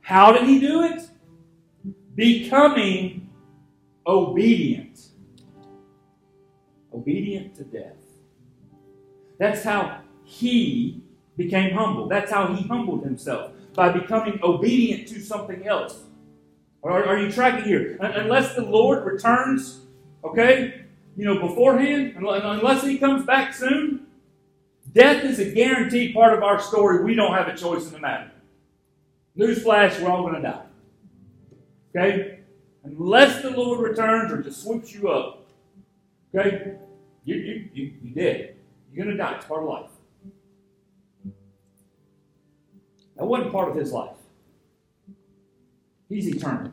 how 0.00 0.32
did 0.32 0.44
he 0.44 0.58
do 0.58 0.82
it? 0.82 1.08
Becoming 2.14 3.28
obedient. 4.06 5.08
Obedient 6.92 7.54
to 7.56 7.64
death. 7.64 7.94
That's 9.38 9.62
how 9.62 10.00
he 10.24 11.02
became 11.36 11.74
humble. 11.74 12.08
That's 12.08 12.32
how 12.32 12.52
he 12.54 12.66
humbled 12.66 13.04
himself 13.04 13.52
by 13.74 13.90
becoming 13.90 14.40
obedient 14.42 15.08
to 15.08 15.20
something 15.20 15.66
else. 15.66 16.02
Are, 16.82 17.04
are 17.04 17.18
you 17.18 17.30
tracking 17.32 17.64
here? 17.64 17.96
Unless 18.00 18.54
the 18.54 18.62
Lord 18.62 19.04
returns, 19.04 19.80
okay, 20.24 20.84
you 21.16 21.24
know, 21.24 21.40
beforehand, 21.40 22.14
unless 22.16 22.82
he 22.82 22.98
comes 22.98 23.26
back 23.26 23.52
soon, 23.52 24.06
death 24.92 25.24
is 25.24 25.40
a 25.40 25.52
guaranteed 25.52 26.14
part 26.14 26.36
of 26.36 26.42
our 26.42 26.60
story. 26.60 27.04
We 27.04 27.14
don't 27.14 27.34
have 27.34 27.48
a 27.48 27.56
choice 27.56 27.86
in 27.86 27.92
the 27.92 27.98
matter. 27.98 28.30
Newsflash, 29.36 30.00
we're 30.00 30.08
all 30.08 30.22
going 30.22 30.34
to 30.34 30.42
die. 30.42 30.62
Okay? 31.96 32.38
Unless 32.84 33.42
the 33.42 33.50
Lord 33.50 33.80
returns 33.80 34.32
or 34.32 34.42
just 34.42 34.62
swoops 34.62 34.94
you 34.94 35.08
up, 35.08 35.48
okay, 36.34 36.76
you, 37.24 37.34
you, 37.34 37.68
you, 37.72 37.92
you 38.02 38.10
dead. 38.14 38.56
You're 38.92 39.04
going 39.04 39.16
to 39.16 39.22
die. 39.22 39.34
It's 39.36 39.44
part 39.44 39.62
of 39.62 39.68
life. 39.68 39.90
That 43.16 43.26
wasn't 43.26 43.52
part 43.52 43.68
of 43.68 43.76
his 43.76 43.92
life. 43.92 44.17
He's 46.08 46.26
eternal. 46.26 46.72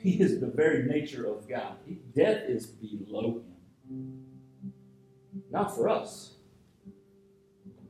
He 0.00 0.20
is 0.20 0.40
the 0.40 0.46
very 0.46 0.84
nature 0.84 1.26
of 1.26 1.48
God. 1.48 1.76
Death 2.14 2.42
is 2.48 2.66
below 2.66 3.42
him. 3.88 4.24
Not 5.50 5.74
for 5.74 5.88
us. 5.88 6.34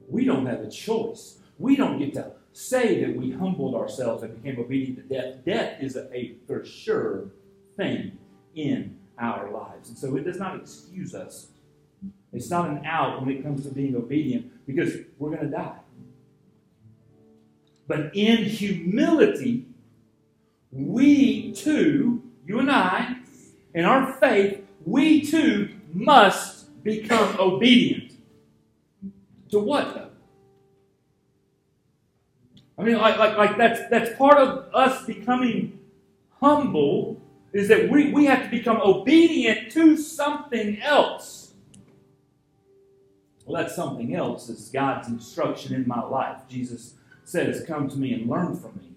We 0.08 0.24
don't 0.24 0.46
have 0.46 0.60
a 0.60 0.70
choice. 0.70 1.38
We 1.58 1.76
don't 1.76 1.98
get 1.98 2.14
to 2.14 2.32
say 2.52 3.04
that 3.04 3.16
we 3.16 3.32
humbled 3.32 3.74
ourselves 3.74 4.22
and 4.22 4.42
became 4.42 4.58
obedient 4.58 4.96
to 4.96 5.14
death. 5.14 5.44
Death 5.44 5.82
is 5.82 5.96
a, 5.96 6.12
a 6.14 6.36
for 6.46 6.64
sure 6.64 7.30
thing 7.76 8.18
in 8.54 8.96
our 9.18 9.50
lives. 9.50 9.88
And 9.88 9.98
so 9.98 10.16
it 10.16 10.24
does 10.24 10.38
not 10.38 10.56
excuse 10.56 11.14
us. 11.14 11.48
It's 12.32 12.50
not 12.50 12.68
an 12.70 12.84
out 12.84 13.20
when 13.20 13.34
it 13.34 13.42
comes 13.42 13.64
to 13.64 13.70
being 13.70 13.96
obedient 13.96 14.66
because 14.66 14.96
we're 15.18 15.30
going 15.30 15.42
to 15.42 15.50
die. 15.50 15.78
But 17.88 18.14
in 18.14 18.44
humility, 18.44 19.66
we 20.70 21.52
too, 21.52 22.22
you 22.46 22.60
and 22.60 22.70
I, 22.70 23.16
in 23.74 23.86
our 23.86 24.12
faith, 24.12 24.62
we 24.84 25.22
too 25.22 25.70
must 25.92 26.82
become 26.84 27.40
obedient. 27.40 28.12
To 29.50 29.58
what 29.58 29.94
though? 29.94 30.10
I 32.78 32.82
mean, 32.82 32.98
like, 32.98 33.18
like, 33.18 33.36
like 33.38 33.56
that's 33.56 33.88
that's 33.88 34.16
part 34.18 34.36
of 34.36 34.72
us 34.74 35.04
becoming 35.06 35.80
humble 36.40 37.20
is 37.54 37.68
that 37.68 37.90
we, 37.90 38.12
we 38.12 38.26
have 38.26 38.44
to 38.44 38.50
become 38.50 38.76
obedient 38.82 39.72
to 39.72 39.96
something 39.96 40.80
else. 40.82 41.54
Well, 43.46 43.62
that 43.62 43.72
something 43.72 44.14
else 44.14 44.50
is 44.50 44.68
God's 44.68 45.08
instruction 45.08 45.74
in 45.74 45.88
my 45.88 46.02
life. 46.02 46.42
Jesus 46.48 46.94
says, 47.28 47.64
Come 47.66 47.88
to 47.88 47.98
me 47.98 48.12
and 48.12 48.28
learn 48.28 48.56
from 48.56 48.76
me. 48.76 48.88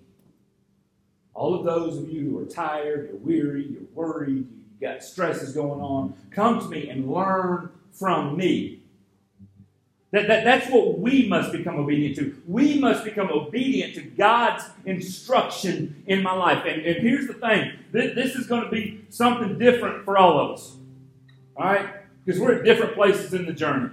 All 1.34 1.54
of 1.56 1.66
those 1.66 1.98
of 1.98 2.10
you 2.10 2.30
who 2.30 2.40
are 2.40 2.46
tired, 2.46 3.10
you're 3.10 3.18
weary, 3.18 3.66
you're 3.66 3.82
worried, 3.94 4.48
you've 4.48 4.82
got 4.82 5.04
stresses 5.04 5.54
going 5.54 5.82
on, 5.82 6.14
come 6.32 6.60
to 6.60 6.68
me 6.68 6.90
and 6.90 7.10
learn 7.10 7.72
from 7.92 8.38
me. 8.38 8.80
That, 10.12 10.28
that, 10.28 10.44
that's 10.44 10.70
what 10.70 11.00
we 11.00 11.28
must 11.28 11.54
become 11.54 11.78
obedient 11.78 12.18
to. 12.18 12.42
We 12.46 12.78
must 12.78 13.06
become 13.06 13.30
obedient 13.30 13.96
to 13.96 14.02
God's 14.02 14.66
instruction 14.86 16.04
in 16.06 16.22
my 16.22 16.34
life. 16.34 16.66
And, 16.66 16.82
and 16.86 16.98
here's 16.98 17.28
the 17.28 17.34
thing 17.34 17.72
this, 17.94 18.14
this 18.14 18.36
is 18.36 18.46
going 18.46 18.64
to 18.64 18.70
be 18.70 19.06
something 19.10 19.58
different 19.58 20.04
for 20.04 20.18
all 20.18 20.38
of 20.38 20.52
us. 20.52 20.76
All 21.56 21.66
right? 21.66 21.88
Because 22.26 22.42
we're 22.42 22.56
at 22.56 22.66
different 22.66 22.94
places 22.94 23.34
in 23.34 23.46
the 23.46 23.54
journey. 23.54 23.90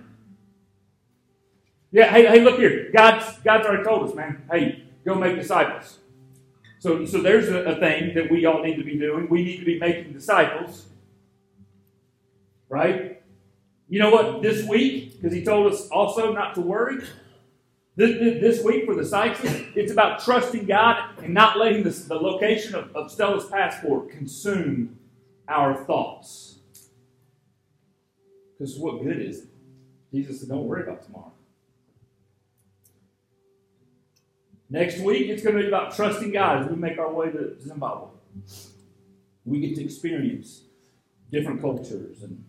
Yeah, 1.91 2.11
hey, 2.11 2.27
hey, 2.27 2.41
look 2.41 2.59
here. 2.59 2.91
God's, 2.93 3.39
God's 3.39 3.67
already 3.67 3.85
told 3.85 4.09
us, 4.09 4.15
man. 4.15 4.43
Hey, 4.51 4.85
go 5.05 5.15
make 5.15 5.37
disciples. 5.37 5.99
So, 6.81 7.05
so 7.07 7.23
there's 7.23 7.49
a, 7.49 7.65
a 7.65 7.81
thing 7.81 8.15
that 8.15 8.31
we 8.31 8.45
all 8.45 8.63
need 8.63 8.77
to 8.77 8.85
be 8.85 8.99
doing. 8.99 9.29
We 9.29 9.43
need 9.43 9.59
to 9.59 9.65
be 9.65 9.79
making 9.79 10.13
disciples. 10.13 10.87
Right? 12.69 13.23
You 13.89 13.99
know 14.01 14.11
what? 14.11 14.43
This 14.43 14.69
week, 14.69 15.15
because 15.15 15.33
he 15.33 15.43
told 15.43 15.73
us 15.73 15.89
also 15.89 16.33
not 16.33 16.55
to 16.57 16.61
worry. 16.61 17.03
This, 17.97 18.41
this 18.41 18.63
week 18.63 18.85
for 18.85 18.95
the 18.95 19.05
Sykes, 19.05 19.41
it's 19.43 19.91
about 19.91 20.23
trusting 20.23 20.67
God 20.67 21.19
and 21.23 21.35
not 21.35 21.59
letting 21.59 21.83
the, 21.83 21.91
the 21.91 22.15
location 22.15 22.75
of, 22.75 22.95
of 22.95 23.11
Stella's 23.11 23.47
passport 23.47 24.11
consume 24.11 24.99
our 25.49 25.75
thoughts. 25.85 26.59
Because 28.57 28.79
what 28.79 29.03
good 29.03 29.21
is 29.21 29.41
it? 29.41 29.49
Jesus 30.13 30.41
said, 30.41 30.51
don't 30.51 30.67
worry 30.67 30.83
about 30.83 31.05
tomorrow. 31.05 31.33
Next 34.71 35.01
week, 35.01 35.29
it's 35.29 35.43
going 35.43 35.57
to 35.57 35.63
be 35.63 35.69
about 35.69 35.95
trusting 35.97 36.33
God 36.33 36.63
as 36.63 36.71
we 36.71 36.77
make 36.77 36.99
our 36.99 37.13
way 37.13 37.31
to 37.31 37.57
Zimbabwe. 37.61 38.09
We 39.45 39.61
get 39.61 39.77
to 39.77 39.85
experience 39.85 40.63
different 41.31 41.61
cultures 41.61 42.23
and, 42.23 42.45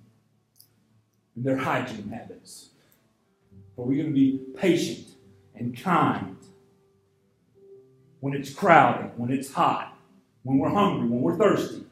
and 1.36 1.46
their 1.46 1.58
hygiene 1.58 2.10
habits. 2.10 2.70
But 3.78 3.88
we're 3.88 4.04
going 4.04 4.14
to 4.14 4.20
be 4.20 4.42
patient 4.58 5.08
and 5.56 5.78
kind 5.78 6.36
when 8.20 8.34
it's 8.34 8.54
crowded, 8.54 9.12
when 9.18 9.32
it's 9.32 9.54
hot, 9.54 9.98
when 10.44 10.58
we're 10.58 10.70
hungry, 10.70 11.08
when 11.08 11.22
we're 11.22 11.38
thirsty? 11.38 11.86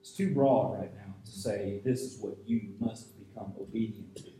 It's 0.00 0.12
too 0.12 0.32
broad 0.32 0.78
right 0.78 0.94
now 0.94 1.14
to 1.24 1.30
say 1.30 1.80
this 1.84 2.00
is 2.00 2.20
what 2.20 2.36
you 2.46 2.74
must 2.78 3.18
become 3.18 3.52
obedient 3.60 4.16
to. 4.16 4.30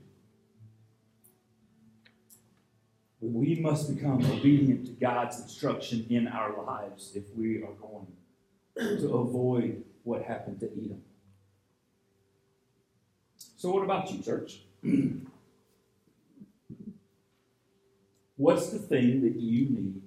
We 3.20 3.56
must 3.56 3.94
become 3.94 4.24
obedient 4.24 4.86
to 4.86 4.92
God's 4.92 5.40
instruction 5.40 6.06
in 6.08 6.28
our 6.28 6.62
lives 6.64 7.12
if 7.14 7.24
we 7.36 7.62
are 7.62 7.72
going 7.80 8.06
to 8.76 9.14
avoid 9.14 9.82
what 10.04 10.22
happened 10.22 10.60
to 10.60 10.66
Edom. 10.66 11.02
So, 13.56 13.70
what 13.70 13.82
about 13.82 14.10
you, 14.12 14.22
church? 14.22 14.60
What's 18.36 18.70
the 18.70 18.78
thing 18.78 19.22
that 19.22 19.34
you 19.34 19.68
need 19.68 20.00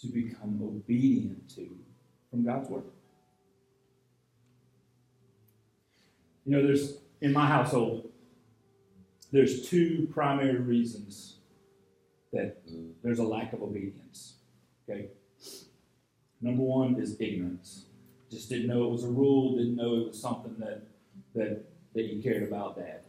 to 0.00 0.08
become 0.08 0.60
obedient 0.62 1.48
to 1.56 1.68
from 2.30 2.44
God's 2.44 2.68
Word. 2.68 2.84
You 6.44 6.52
know, 6.56 6.66
there's, 6.66 6.98
in 7.20 7.32
my 7.32 7.46
household, 7.46 8.10
there's 9.32 9.68
two 9.68 10.08
primary 10.12 10.60
reasons 10.60 11.35
that 12.36 12.56
there's 13.02 13.18
a 13.18 13.24
lack 13.24 13.52
of 13.52 13.62
obedience. 13.62 14.34
Okay? 14.88 15.08
Number 16.40 16.62
one 16.62 16.96
is 17.00 17.16
ignorance. 17.18 17.86
Just 18.30 18.48
didn't 18.48 18.68
know 18.68 18.84
it 18.84 18.90
was 18.90 19.04
a 19.04 19.08
rule, 19.08 19.56
didn't 19.56 19.76
know 19.76 19.96
it 19.96 20.08
was 20.08 20.20
something 20.20 20.54
that 20.58 20.82
that 21.34 21.64
that 21.94 22.04
you 22.04 22.22
cared 22.22 22.42
about 22.42 22.76
that. 22.76 23.04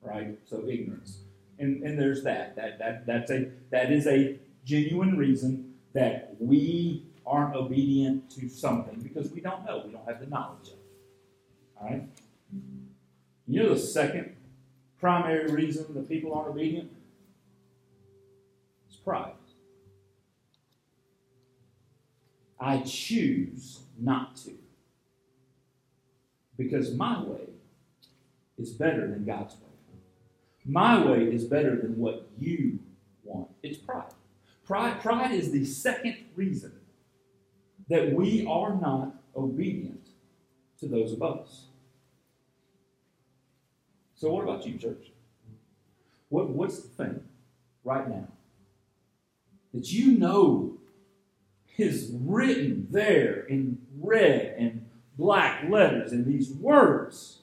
Right? 0.00 0.38
So 0.44 0.68
ignorance. 0.68 1.18
And 1.58 1.82
and 1.82 1.98
there's 1.98 2.22
that. 2.24 2.56
That 2.56 2.78
that 2.78 3.06
that's 3.06 3.30
a 3.30 3.50
that 3.70 3.90
is 3.90 4.06
a 4.06 4.38
genuine 4.64 5.16
reason 5.16 5.74
that 5.92 6.36
we 6.38 7.06
aren't 7.26 7.56
obedient 7.56 8.30
to 8.30 8.48
something 8.48 9.00
because 9.00 9.32
we 9.32 9.40
don't 9.40 9.64
know. 9.64 9.82
We 9.84 9.92
don't 9.92 10.06
have 10.06 10.20
the 10.20 10.26
knowledge 10.26 10.68
of 10.68 10.74
it. 10.74 11.80
All 11.80 11.88
right? 11.88 12.08
You 13.48 13.62
know 13.62 13.74
the 13.74 13.80
second 13.80 14.36
primary 15.00 15.50
reason 15.50 15.86
that 15.94 16.08
people 16.08 16.34
aren't 16.34 16.48
obedient? 16.48 16.90
Pride. 19.06 19.34
I 22.58 22.78
choose 22.78 23.82
not 23.96 24.34
to. 24.38 24.50
Because 26.58 26.92
my 26.92 27.22
way 27.22 27.50
is 28.58 28.72
better 28.72 29.06
than 29.06 29.24
God's 29.24 29.54
way. 29.54 29.60
My 30.64 31.06
way 31.06 31.22
is 31.22 31.44
better 31.44 31.76
than 31.76 31.96
what 31.98 32.26
you 32.40 32.80
want. 33.22 33.48
It's 33.62 33.78
pride. 33.78 34.12
Pride, 34.64 35.00
pride 35.00 35.30
is 35.30 35.52
the 35.52 35.64
second 35.64 36.16
reason 36.34 36.72
that 37.88 38.12
we 38.12 38.44
are 38.44 38.74
not 38.74 39.14
obedient 39.36 40.08
to 40.80 40.88
those 40.88 41.12
above 41.12 41.42
us. 41.42 41.66
So, 44.16 44.32
what 44.32 44.42
about 44.42 44.66
you, 44.66 44.76
church? 44.76 45.12
What, 46.28 46.48
what's 46.48 46.80
the 46.80 46.88
thing 46.88 47.20
right 47.84 48.08
now 48.08 48.26
that 49.76 49.92
you 49.92 50.12
know 50.12 50.72
is 51.76 52.10
written 52.22 52.88
there 52.90 53.40
in 53.40 53.78
red 54.00 54.54
and 54.58 54.88
black 55.18 55.68
letters 55.68 56.12
in 56.12 56.24
these 56.24 56.50
words? 56.50 57.40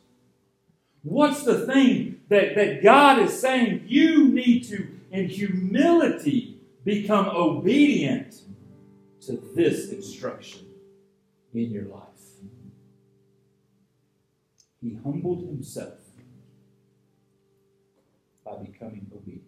What's 1.04 1.43
the 1.43 1.67
thing 1.67 2.22
that, 2.30 2.56
that 2.56 2.82
God 2.82 3.19
is 3.19 3.39
saying 3.39 3.86
you 3.88 4.30
need 4.30 4.63
to, 4.69 4.88
in 5.12 5.30
humility, 5.30 6.58
become 6.84 7.28
obedient 7.28 8.41
to 9.28 9.34
this 9.56 9.91
instruction 9.91 10.65
in 11.54 11.69
your 11.69 11.86
life? 11.86 12.02
He 14.82 14.98
humbled 15.04 15.46
himself 15.46 16.00
by 18.43 18.56
becoming 18.58 19.06
obedient. 19.15 19.42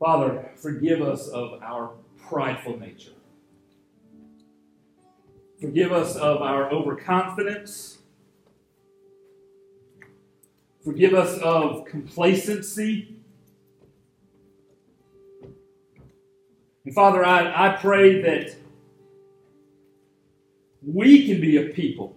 Father, 0.00 0.48
forgive 0.56 1.02
us 1.02 1.28
of 1.28 1.62
our 1.62 1.92
prideful 2.16 2.80
nature. 2.80 3.12
Forgive 5.60 5.92
us 5.92 6.16
of 6.16 6.40
our 6.40 6.72
overconfidence. 6.72 7.98
Forgive 10.82 11.12
us 11.12 11.38
of 11.40 11.84
complacency. 11.84 13.14
And 16.86 16.94
Father, 16.94 17.22
I, 17.22 17.68
I 17.68 17.76
pray 17.76 18.22
that 18.22 18.56
we 20.82 21.26
can 21.26 21.42
be 21.42 21.58
a 21.58 21.74
people 21.74 22.16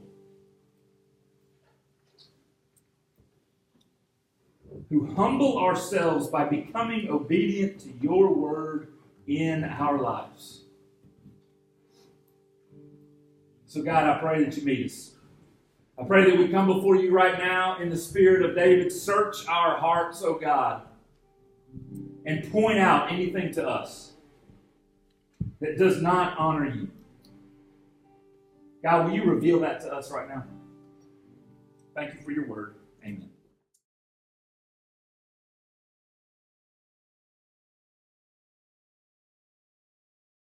who 4.94 5.12
humble 5.16 5.58
ourselves 5.58 6.28
by 6.28 6.46
becoming 6.46 7.10
obedient 7.10 7.80
to 7.80 7.90
your 8.00 8.32
word 8.32 8.90
in 9.26 9.64
our 9.64 10.00
lives. 10.00 10.66
So, 13.66 13.82
God, 13.82 14.08
I 14.08 14.20
pray 14.20 14.44
that 14.44 14.56
you 14.56 14.64
meet 14.64 14.86
us. 14.86 15.16
I 16.00 16.04
pray 16.04 16.30
that 16.30 16.38
we 16.38 16.48
come 16.50 16.68
before 16.68 16.96
you 16.96 17.12
right 17.12 17.40
now 17.40 17.82
in 17.82 17.90
the 17.90 17.98
spirit 17.98 18.48
of 18.48 18.56
David. 18.56 18.92
Search 18.92 19.48
our 19.48 19.78
hearts, 19.78 20.22
O 20.22 20.36
oh 20.36 20.40
God, 20.40 20.84
and 22.28 22.52
point 22.52 22.78
out 22.78 23.12
anything 23.12 23.52
to 23.54 23.68
us 23.68 24.14
that 25.60 25.80
does 25.80 26.04
not 26.04 26.38
honor 26.38 26.68
you. 26.68 26.88
God, 28.84 29.08
will 29.08 29.16
you 29.16 29.24
reveal 29.24 29.60
that 29.62 29.82
to 29.82 29.92
us 29.92 30.12
right 30.12 30.30
now? 30.30 30.44
Thank 31.96 32.14
you 32.14 32.22
for 32.22 32.32
your 32.32 32.46
word. 32.48 32.76